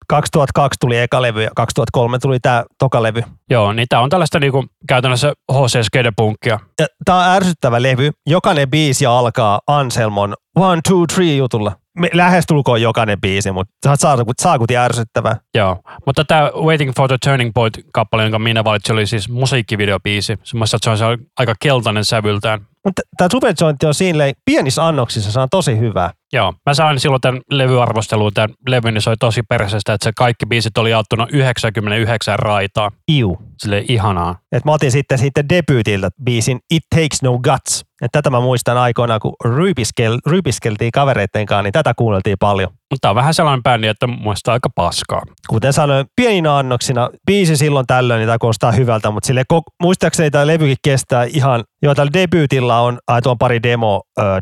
[0.08, 3.24] 2002 tuli eka levy ja 2003 tuli tämä toka levy.
[3.50, 6.60] Joo, niin tää on tällaista niinku käytännössä HC Skedepunkkia.
[6.80, 8.12] Ja tää on ärsyttävä levy.
[8.28, 11.72] Jokainen biisi alkaa Anselmon one, two, three jutulla.
[12.00, 15.36] Me, lähestulkoon jokainen biisi, mutta oot saakut, saakutin ärsyttävää.
[15.56, 20.38] Joo, mutta tämä Waiting for the Turning Point-kappale, jonka minä valitsin, oli siis musiikkivideobiisi.
[20.44, 22.62] Semmoista, että se on aika keltainen sävyltään.
[22.86, 26.12] Mutta tämä Superjointti on siinä pienissä annoksissa, se on tosi hyvä.
[26.34, 30.12] Joo, mä sain silloin tämän levyarvosteluun, tämän levyn, niin se oli tosi perseestä, että se
[30.18, 32.92] kaikki biisit oli jaettuna 99 raitaa.
[33.12, 33.35] Iu.
[33.58, 34.40] Sille ihanaa.
[34.52, 37.86] Et mä otin sitten sitten debyytiltä biisin It Takes No Guts.
[38.02, 42.72] Et tätä mä muistan aikoinaan, kun ryypiskel, ryypiskeltiin kavereitten kanssa, niin tätä kuunneltiin paljon.
[42.92, 45.22] Mutta on vähän sellainen bändi, että mielestä aika paskaa.
[45.50, 49.44] Kuten sanoin, pieninä annoksina, biisi silloin tällöin, niin tämä kuulostaa hyvältä, mutta sille
[49.82, 54.40] muistaakseni tämä levykin kestää ihan, joo tällä debyytillä on, ai tuon pari demo, öö,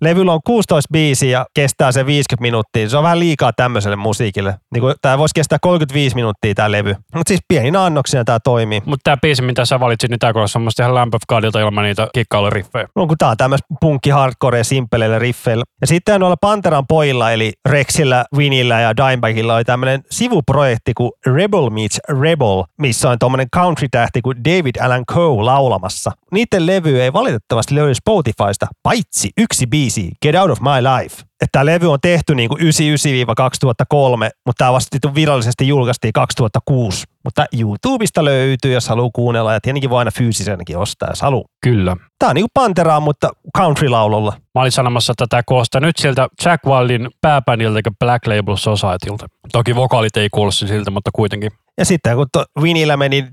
[0.00, 4.54] levyllä on 16 biisiä ja kestää se 50 minuuttia, se on vähän liikaa tämmöiselle musiikille.
[4.74, 8.82] Niin tämä voisi kestää 35 minuuttia tämä levy, mutta siis pieninä annoksina tämä toimii.
[8.84, 11.84] Mutta tämä biisi, mitä sä valitsit, niin tää kuulostaa semmoista ihan Lamp of Godilta ilman
[11.84, 12.86] niitä kikkailuriffejä.
[12.96, 15.64] No kun tää on tämmöistä punkki hardcore ja simppeleillä riffeillä.
[15.80, 21.70] Ja sitten noilla Panteran pojilla, eli Rexillä, Winillä ja Dimebagilla oli tämmöinen sivuprojekti kuin Rebel
[21.70, 26.12] Meets Rebel, missä on tommonen country-tähti kuin David Allan Coe laulamassa.
[26.32, 31.22] Niiden levy ei valitettavasti löydy Spotifysta, paitsi yksi biisi, Get Out of My Life.
[31.40, 32.64] Että tämä levy on tehty niin kuin 99-2003,
[34.46, 37.04] mutta tämä vasta virallisesti julkaistiin 2006.
[37.24, 41.44] Mutta YouTubesta löytyy, jos haluaa kuunnella, ja tietenkin voi aina fyysisenäkin ostaa, jos haluaa.
[41.62, 41.96] Kyllä.
[42.18, 44.32] Tämä on niin kuin Panteraa, mutta country-laululla.
[44.54, 49.26] Mä olin sanomassa, että tämä koostaa nyt sieltä Jack Wildin pääbändiltä eikä Black Label Societylta.
[49.52, 51.50] Toki vokaalit ei kuulosti siltä, mutta kuitenkin.
[51.78, 53.24] Ja sitten kun to, Winillä meni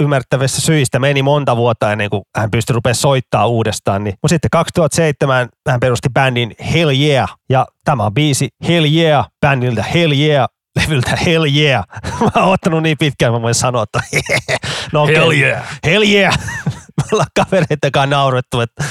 [0.00, 4.04] ymmärtävissä syistä, meni monta vuotta ennen kuin hän pystyi rupeaa soittaa uudestaan.
[4.04, 4.14] Niin.
[4.22, 7.34] Mutta sitten 2007 hän perusti bändin Hell Yeah.
[7.50, 10.48] Ja tämä on biisi Hell Yeah bändiltä Hell Yeah
[10.80, 11.84] levyltä Hell Yeah.
[12.20, 14.00] Mä oon ottanut niin pitkään, mä voin sanoa, että
[14.92, 15.14] no okay.
[15.14, 15.62] Hell yeah.
[15.84, 16.38] Hell Yeah.
[16.96, 18.84] Me ollaan kavereiden kanssa naurettu, että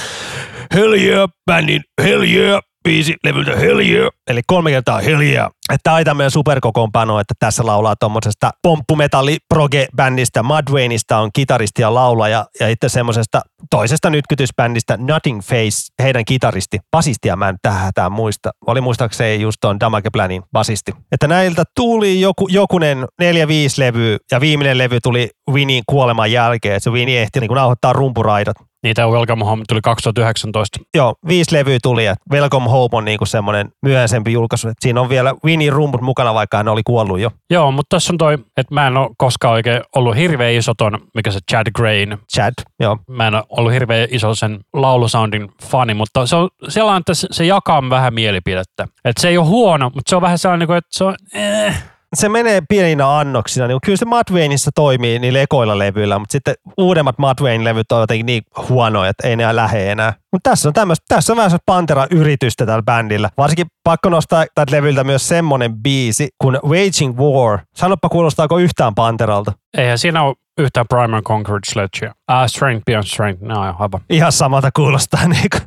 [0.74, 4.10] Hell Yeah bändin Hell Yeah biisi levyltä Hell Yeah.
[4.30, 5.50] Eli kolme kertaa Hell Yeah.
[5.82, 11.94] Tämä on tämmöinen superkokoonpano, että tässä laulaa tuommoisesta pomppumetalli proge bändistä Mudvayneista on kitaristi ja
[11.94, 18.50] laulaja ja itse semmoisesta toisesta nytkytysbändistä Nothing Face, heidän kitaristi, basistia mä en tähän muista.
[18.66, 20.92] Oli muistaakseni just on Damage Planin basisti.
[21.12, 26.80] Että näiltä tuli joku, jokunen neljä viisi levyä ja viimeinen levy tuli Winnin kuoleman jälkeen.
[26.80, 28.56] Se Winnie ehti niin nauhoittaa rumpuraidat.
[28.82, 30.78] Niitä Welcome Home tuli 2019.
[30.94, 34.68] Joo, viisi levyä tuli ja Welcome Home on niinku semmoinen myöhäisempi julkaisu.
[34.68, 37.30] Et siinä on vielä Winnie rumput mukana, vaikka hän oli kuollut jo.
[37.50, 40.98] Joo, mutta tässä on toi, että mä en ole koskaan oikein ollut hirveän iso ton,
[41.14, 42.18] mikä se Chad Grain.
[42.34, 42.98] Chad, joo.
[43.08, 47.44] Mä en ole ollut hirveän iso sen laulusoundin fani, mutta se on sellainen, että se,
[47.44, 48.86] jakaa vähän mielipidettä.
[49.04, 51.14] Että se ei ole huono, mutta se on vähän sellainen, kuin, että se on...
[51.34, 51.82] Eh.
[52.16, 53.66] Se menee pieninä annoksina.
[53.66, 58.42] Niin kyllä se Mudvayneissa toimii niillä ekoilla levyillä, mutta sitten uudemmat Mudvayne-levyt on jotenkin niin
[58.68, 60.12] huonoja, että ei ne lähde enää.
[60.32, 63.30] Mutta tässä on tämmöistä, tässä on vähän semmoista Pantera-yritystä tällä bändillä.
[63.38, 67.58] Varsinkin pakko nostaa tältä levyltä myös semmonen biisi kuin Waging War.
[67.76, 69.52] Sanoppa kuulostaako yhtään Panteralta?
[69.78, 72.14] Eihän siinä ole yhtään Primer Conquered Sledgea.
[72.28, 74.00] Ah, Strength Beyond Strength, no aivan.
[74.10, 75.62] Ihan samalta kuulostaa, niin kuin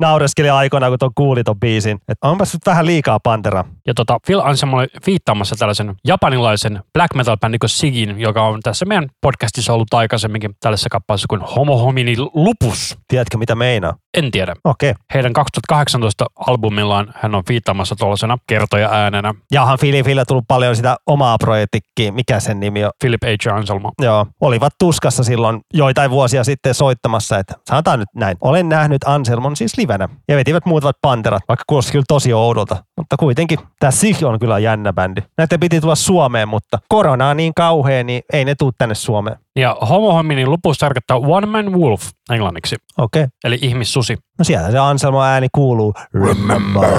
[0.00, 1.98] naureskeli aikoina, kun tuon kuuli ton biisin.
[2.08, 3.64] Että onpas nyt vähän liikaa Pantera.
[3.86, 8.60] Ja tota, Phil Anselm oli viittaamassa tällaisen japanilaisen black metal bändin kuin Sigin, joka on
[8.62, 12.98] tässä meidän podcastissa ollut aikaisemminkin tällaisessa kappaleessa kuin Homo Homini Lupus.
[13.08, 13.94] Tiedätkö, mitä meinaa?
[14.14, 14.54] En tiedä.
[14.64, 14.90] Okei.
[14.90, 15.02] Okay.
[15.14, 21.38] Heidän 2018 albumillaan hän on viittaamassa tuollaisena kertoja äänenä Jahan Filipillä tullut paljon sitä omaa
[21.38, 22.14] projektikkiin.
[22.14, 22.90] Mikä sen nimi on?
[23.00, 23.52] Philip H.
[23.54, 23.92] Anselmo.
[24.02, 28.36] Joo, olivat tuskassa silloin joitain vuosia sitten soittamassa, että sanotaan nyt näin.
[28.40, 32.84] Olen nähnyt Anselmon siis livenä ja vetivät muutamat panterat, vaikka kuulosti kyllä tosi oudolta.
[32.96, 35.20] Mutta kuitenkin tämä Sig on kyllä jännä bändi.
[35.38, 39.36] Näitä piti tulla Suomeen, mutta korona on niin kauhea, niin ei ne tuu tänne Suomeen.
[39.56, 43.22] Ja Homo Hominin lupus tarkoittaa One Man Wolf englanniksi, Okei.
[43.22, 43.30] Okay.
[43.44, 44.16] eli ihmissusi.
[44.38, 45.94] No sieltä se Anselmo ääni kuuluu.
[46.14, 46.90] Remember,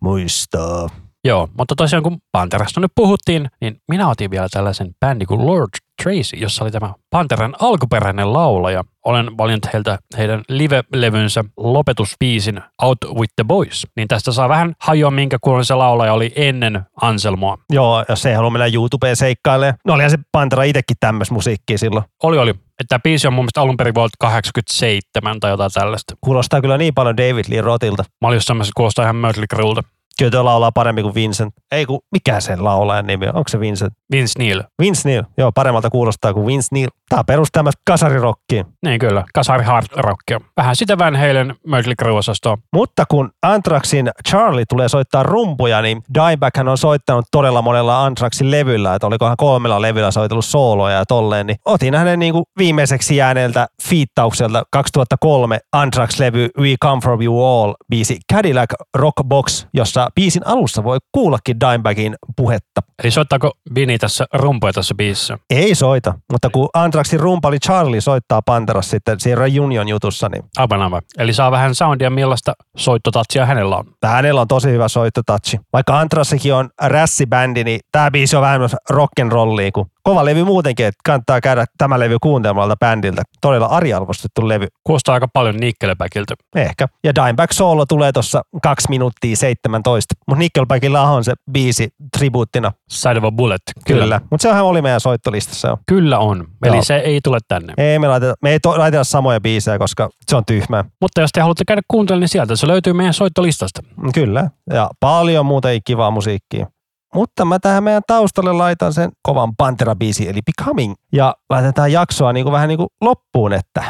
[0.00, 0.88] muista.
[1.24, 5.68] Joo, mutta tosiaan kun Panterasta nyt puhuttiin, niin minä otin vielä tällaisen bändin kuin Lord
[6.02, 8.84] Tracy, jossa oli tämä Panteran alkuperäinen laulaja.
[9.04, 13.86] Olen valinnut heiltä heidän live-levynsä lopetuspiisin Out with the Boys.
[13.96, 17.58] Niin tästä saa vähän hajoa, minkä kuulun se laulaja oli ennen Anselmoa.
[17.70, 19.78] Joo, jos ei halua mennä YouTubeen seikkailemaan.
[19.86, 22.04] No olihan se Pantera itsekin tämmöistä musiikkia silloin.
[22.22, 22.50] Oli, oli.
[22.50, 26.14] Että tämä biisi on mun mielestä alun perin vuodelta 87 tai jotain tällaista.
[26.20, 28.04] Kuulostaa kyllä niin paljon David Lee Rothilta.
[28.20, 29.82] Mä olin jossain kuulostaa ihan Mötley Cruelta.
[30.20, 31.54] Kyllä tuo laulaa paremmin kuin Vincent.
[31.72, 33.36] Ei kun, mikä sen laulajan nimi on?
[33.36, 33.94] Onko se Vincent?
[34.12, 34.62] Vince Neil.
[34.82, 35.22] Vince Neil.
[35.38, 36.88] Joo, paremmalta kuulostaa kuin Vince Neil.
[37.08, 38.66] Tää perustaa tämmöistä kasarirokkiin.
[38.84, 40.40] Niin kyllä, kasari hard rockia.
[40.56, 42.58] Vähän sitä Van Halen Mötley Crue-osastoa.
[42.72, 48.50] Mutta kun Anthraxin Charlie tulee soittaa rumpuja, niin Dimebag hän on soittanut todella monella Anthraxin
[48.50, 53.16] levyllä, että olikohan kolmella levyllä soitellut sooloja ja tolleen, niin otin hänen niin kuin viimeiseksi
[53.16, 60.46] jääneeltä fiittaukselta 2003 Anthrax-levy We Come From You All biisi Cadillac Rock Box, jossa biisin
[60.46, 62.80] alussa voi kuullakin Dimebagin puhetta.
[63.02, 65.38] Eli soittaako Vini tässä rumpuja tässä biisissä?
[65.50, 70.82] Ei soita, mutta kun Anthraxin rumpali Charlie soittaa Panteras sitten siinä Reunion jutussa, niin Aivan
[70.82, 71.02] aivan.
[71.18, 73.84] Eli saa vähän soundia, millaista soittotatsia hänellä on.
[74.04, 75.60] hänellä on tosi hyvä soittotatsi.
[75.72, 80.86] Vaikka Anthraxikin on rässibändi, niin tämä biisi on vähän myös rock'n'rollia, kun kova levy muutenkin,
[80.86, 83.22] että kannattaa käydä tämä levy kuuntelemalla bändiltä.
[83.40, 84.66] Todella ariarvostettu levy.
[84.84, 86.34] Kuulostaa aika paljon Nickelbackiltä.
[86.56, 86.86] Ehkä.
[87.04, 90.14] Ja Dimebag Solo tulee tuossa 2 minuuttia 17.
[90.26, 91.88] Mutta Nickelbackilla on se biisi
[92.18, 92.72] tribuuttina.
[92.90, 93.62] Side of a Bullet.
[93.86, 94.20] Kyllä.
[94.30, 95.78] Mutta sehän oli meidän soittolistassa jo.
[95.86, 96.46] Kyllä on.
[96.64, 96.84] Eli Joo.
[96.84, 97.74] se ei tule tänne.
[97.76, 100.84] Ei me laiteta, me ei to, laiteta samoja biisejä, koska se on tyhmää.
[101.00, 103.82] Mutta jos te haluatte käydä kuuntelemaan, niin sieltä se löytyy meidän soittolistasta.
[104.14, 104.50] Kyllä.
[104.72, 106.66] Ja paljon muuta kivaa musiikkia.
[107.14, 110.94] Mutta mä tähän meidän taustalle laitan sen kovan Pantera-biisi, eli Becoming.
[111.12, 113.84] Ja laitetaan jaksoa niin kuin vähän niin kuin loppuun, että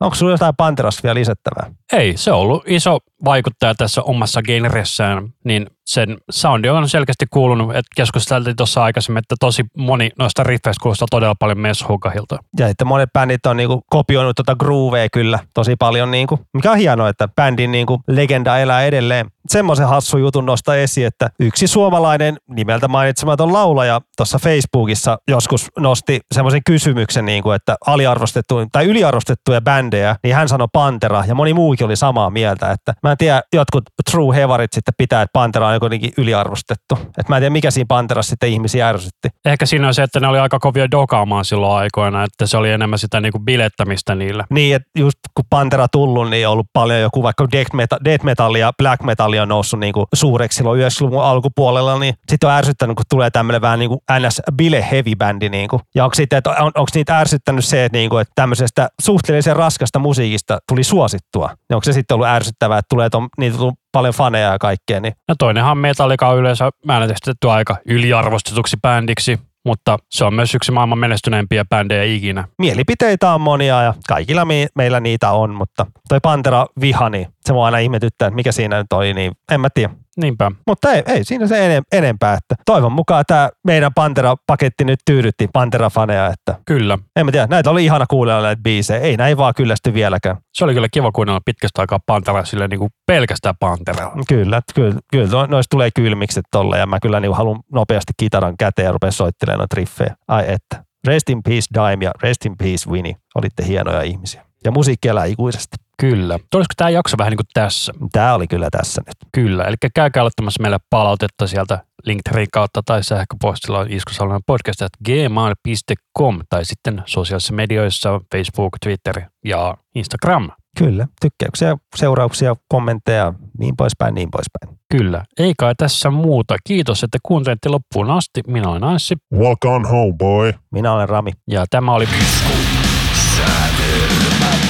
[0.00, 1.70] onko sulla jotain Panterasta vielä lisättävää?
[1.92, 7.70] Ei, se on ollut iso vaikuttaja tässä omassa genressään, niin sen soundi on selkeästi kuulunut,
[7.70, 12.38] että keskusteltiin tuossa aikaisemmin, että tosi moni noista riffeistä kuulostaa todella paljon Meshugahilta.
[12.58, 16.78] Ja että monet bändit on niinku kopioinut tuota groovea kyllä tosi paljon, niinku, mikä on
[16.78, 19.26] hienoa, että bändin niinku legenda elää edelleen.
[19.48, 26.20] Semmoisen hassu jutun nostaa esiin, että yksi suomalainen nimeltä mainitsematon laulaja tuossa Facebookissa joskus nosti
[26.34, 31.86] semmoisen kysymyksen, niinku, että aliarvostettuja tai yliarvostettuja bändejä, niin hän sanoi Pantera ja moni muukin
[31.86, 35.77] oli samaa mieltä, että Mä en tiedä, jotkut true hevarit sitten pitää, että Pantera on
[35.86, 36.98] jotenkin yliarvostettu.
[37.18, 39.28] Et mä en tiedä, mikä siinä Panterassa sitten ihmisiä ärsytti.
[39.44, 42.70] Ehkä siinä on se, että ne oli aika kovia dokaamaan silloin aikoina, että se oli
[42.70, 44.44] enemmän sitä niinku bilettämistä niille.
[44.50, 48.24] Niin, että just kun Pantera tullut, niin on ollut paljon joku vaikka death metal, death
[48.24, 52.96] metal ja black metal on noussut niinku suureksi silloin 90-luvun alkupuolella, niin sitten on ärsyttänyt,
[52.96, 55.48] kun tulee tämmöinen vähän niin kuin NS Bile Heavy Bandi.
[55.48, 55.80] Niinku.
[55.94, 59.98] Ja onko, sitten, että on, onko niitä ärsyttänyt se, että, niinku, että tämmöisestä suhteellisen raskasta
[59.98, 61.48] musiikista tuli suosittua?
[61.48, 63.58] Niin onko se sitten ollut ärsyttävää, että tulee ton, niitä
[63.92, 69.98] paljon faneja ja kaikkea, niin No toinenhan Metallica on yleensä äänetetty aika yliarvostetuksi bändiksi, mutta
[70.10, 72.44] se on myös yksi maailman menestyneimpiä bändejä ikinä.
[72.58, 77.52] mielipiteitä on monia ja kaikilla me, meillä niitä on, mutta toi Pantera viha, niin se
[77.52, 79.94] mua aina ihmetyttää, että mikä siinä nyt oli, niin en mä tiedä.
[80.18, 80.52] Niinpä.
[80.66, 85.48] Mutta ei, ei siinä se enem, enempää, että toivon mukaan tämä meidän Pantera-paketti nyt tyydytti
[85.58, 86.98] Pantera-faneja, että Kyllä.
[87.16, 90.36] en mä tiedä, näitä oli ihana kuunnella näitä biisejä, ei näin vaan kyllästy vieläkään.
[90.54, 94.22] Se oli kyllä kiva kuunnella pitkästä aikaa Pantera sille niin kuin pelkästään Panteralla.
[94.28, 98.56] Kyllä, kyllä, kyllä no- noista tulee kylmikset tolle ja mä kyllä niin haluan nopeasti kitaran
[98.58, 100.16] käteen ja rupea soittelemaan noita riffejä.
[100.28, 100.84] Ai että.
[101.06, 103.14] Rest in peace Dime ja rest in peace Winnie.
[103.34, 104.44] Olitte hienoja ihmisiä.
[104.64, 105.76] Ja musiikki elää ikuisesti.
[106.00, 106.38] Kyllä.
[106.54, 107.92] Olisiko tämä jakso vähän niin kuin tässä?
[108.12, 109.16] Tämä oli kyllä tässä nyt.
[109.32, 109.64] Kyllä.
[109.64, 117.02] Eli käykää aloittamassa meille palautetta sieltä Linktreen kautta tai sähköpostilla Iskusalmen podcast gmail.com tai sitten
[117.06, 120.50] sosiaalisissa medioissa Facebook, Twitter ja Instagram.
[120.78, 124.78] Kyllä, tykkäyksiä, seurauksia, kommentteja, niin poispäin, niin poispäin.
[124.90, 125.24] Kyllä.
[125.38, 126.56] Ei kai tässä muuta.
[126.64, 128.40] Kiitos, että kuuntelitte loppuun asti.
[128.46, 130.52] Minä olen Anssi Walk on home, boy.
[130.72, 131.30] Minä olen Rami.
[131.50, 132.08] ja tämä oli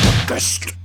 [0.04, 0.77] Podcast.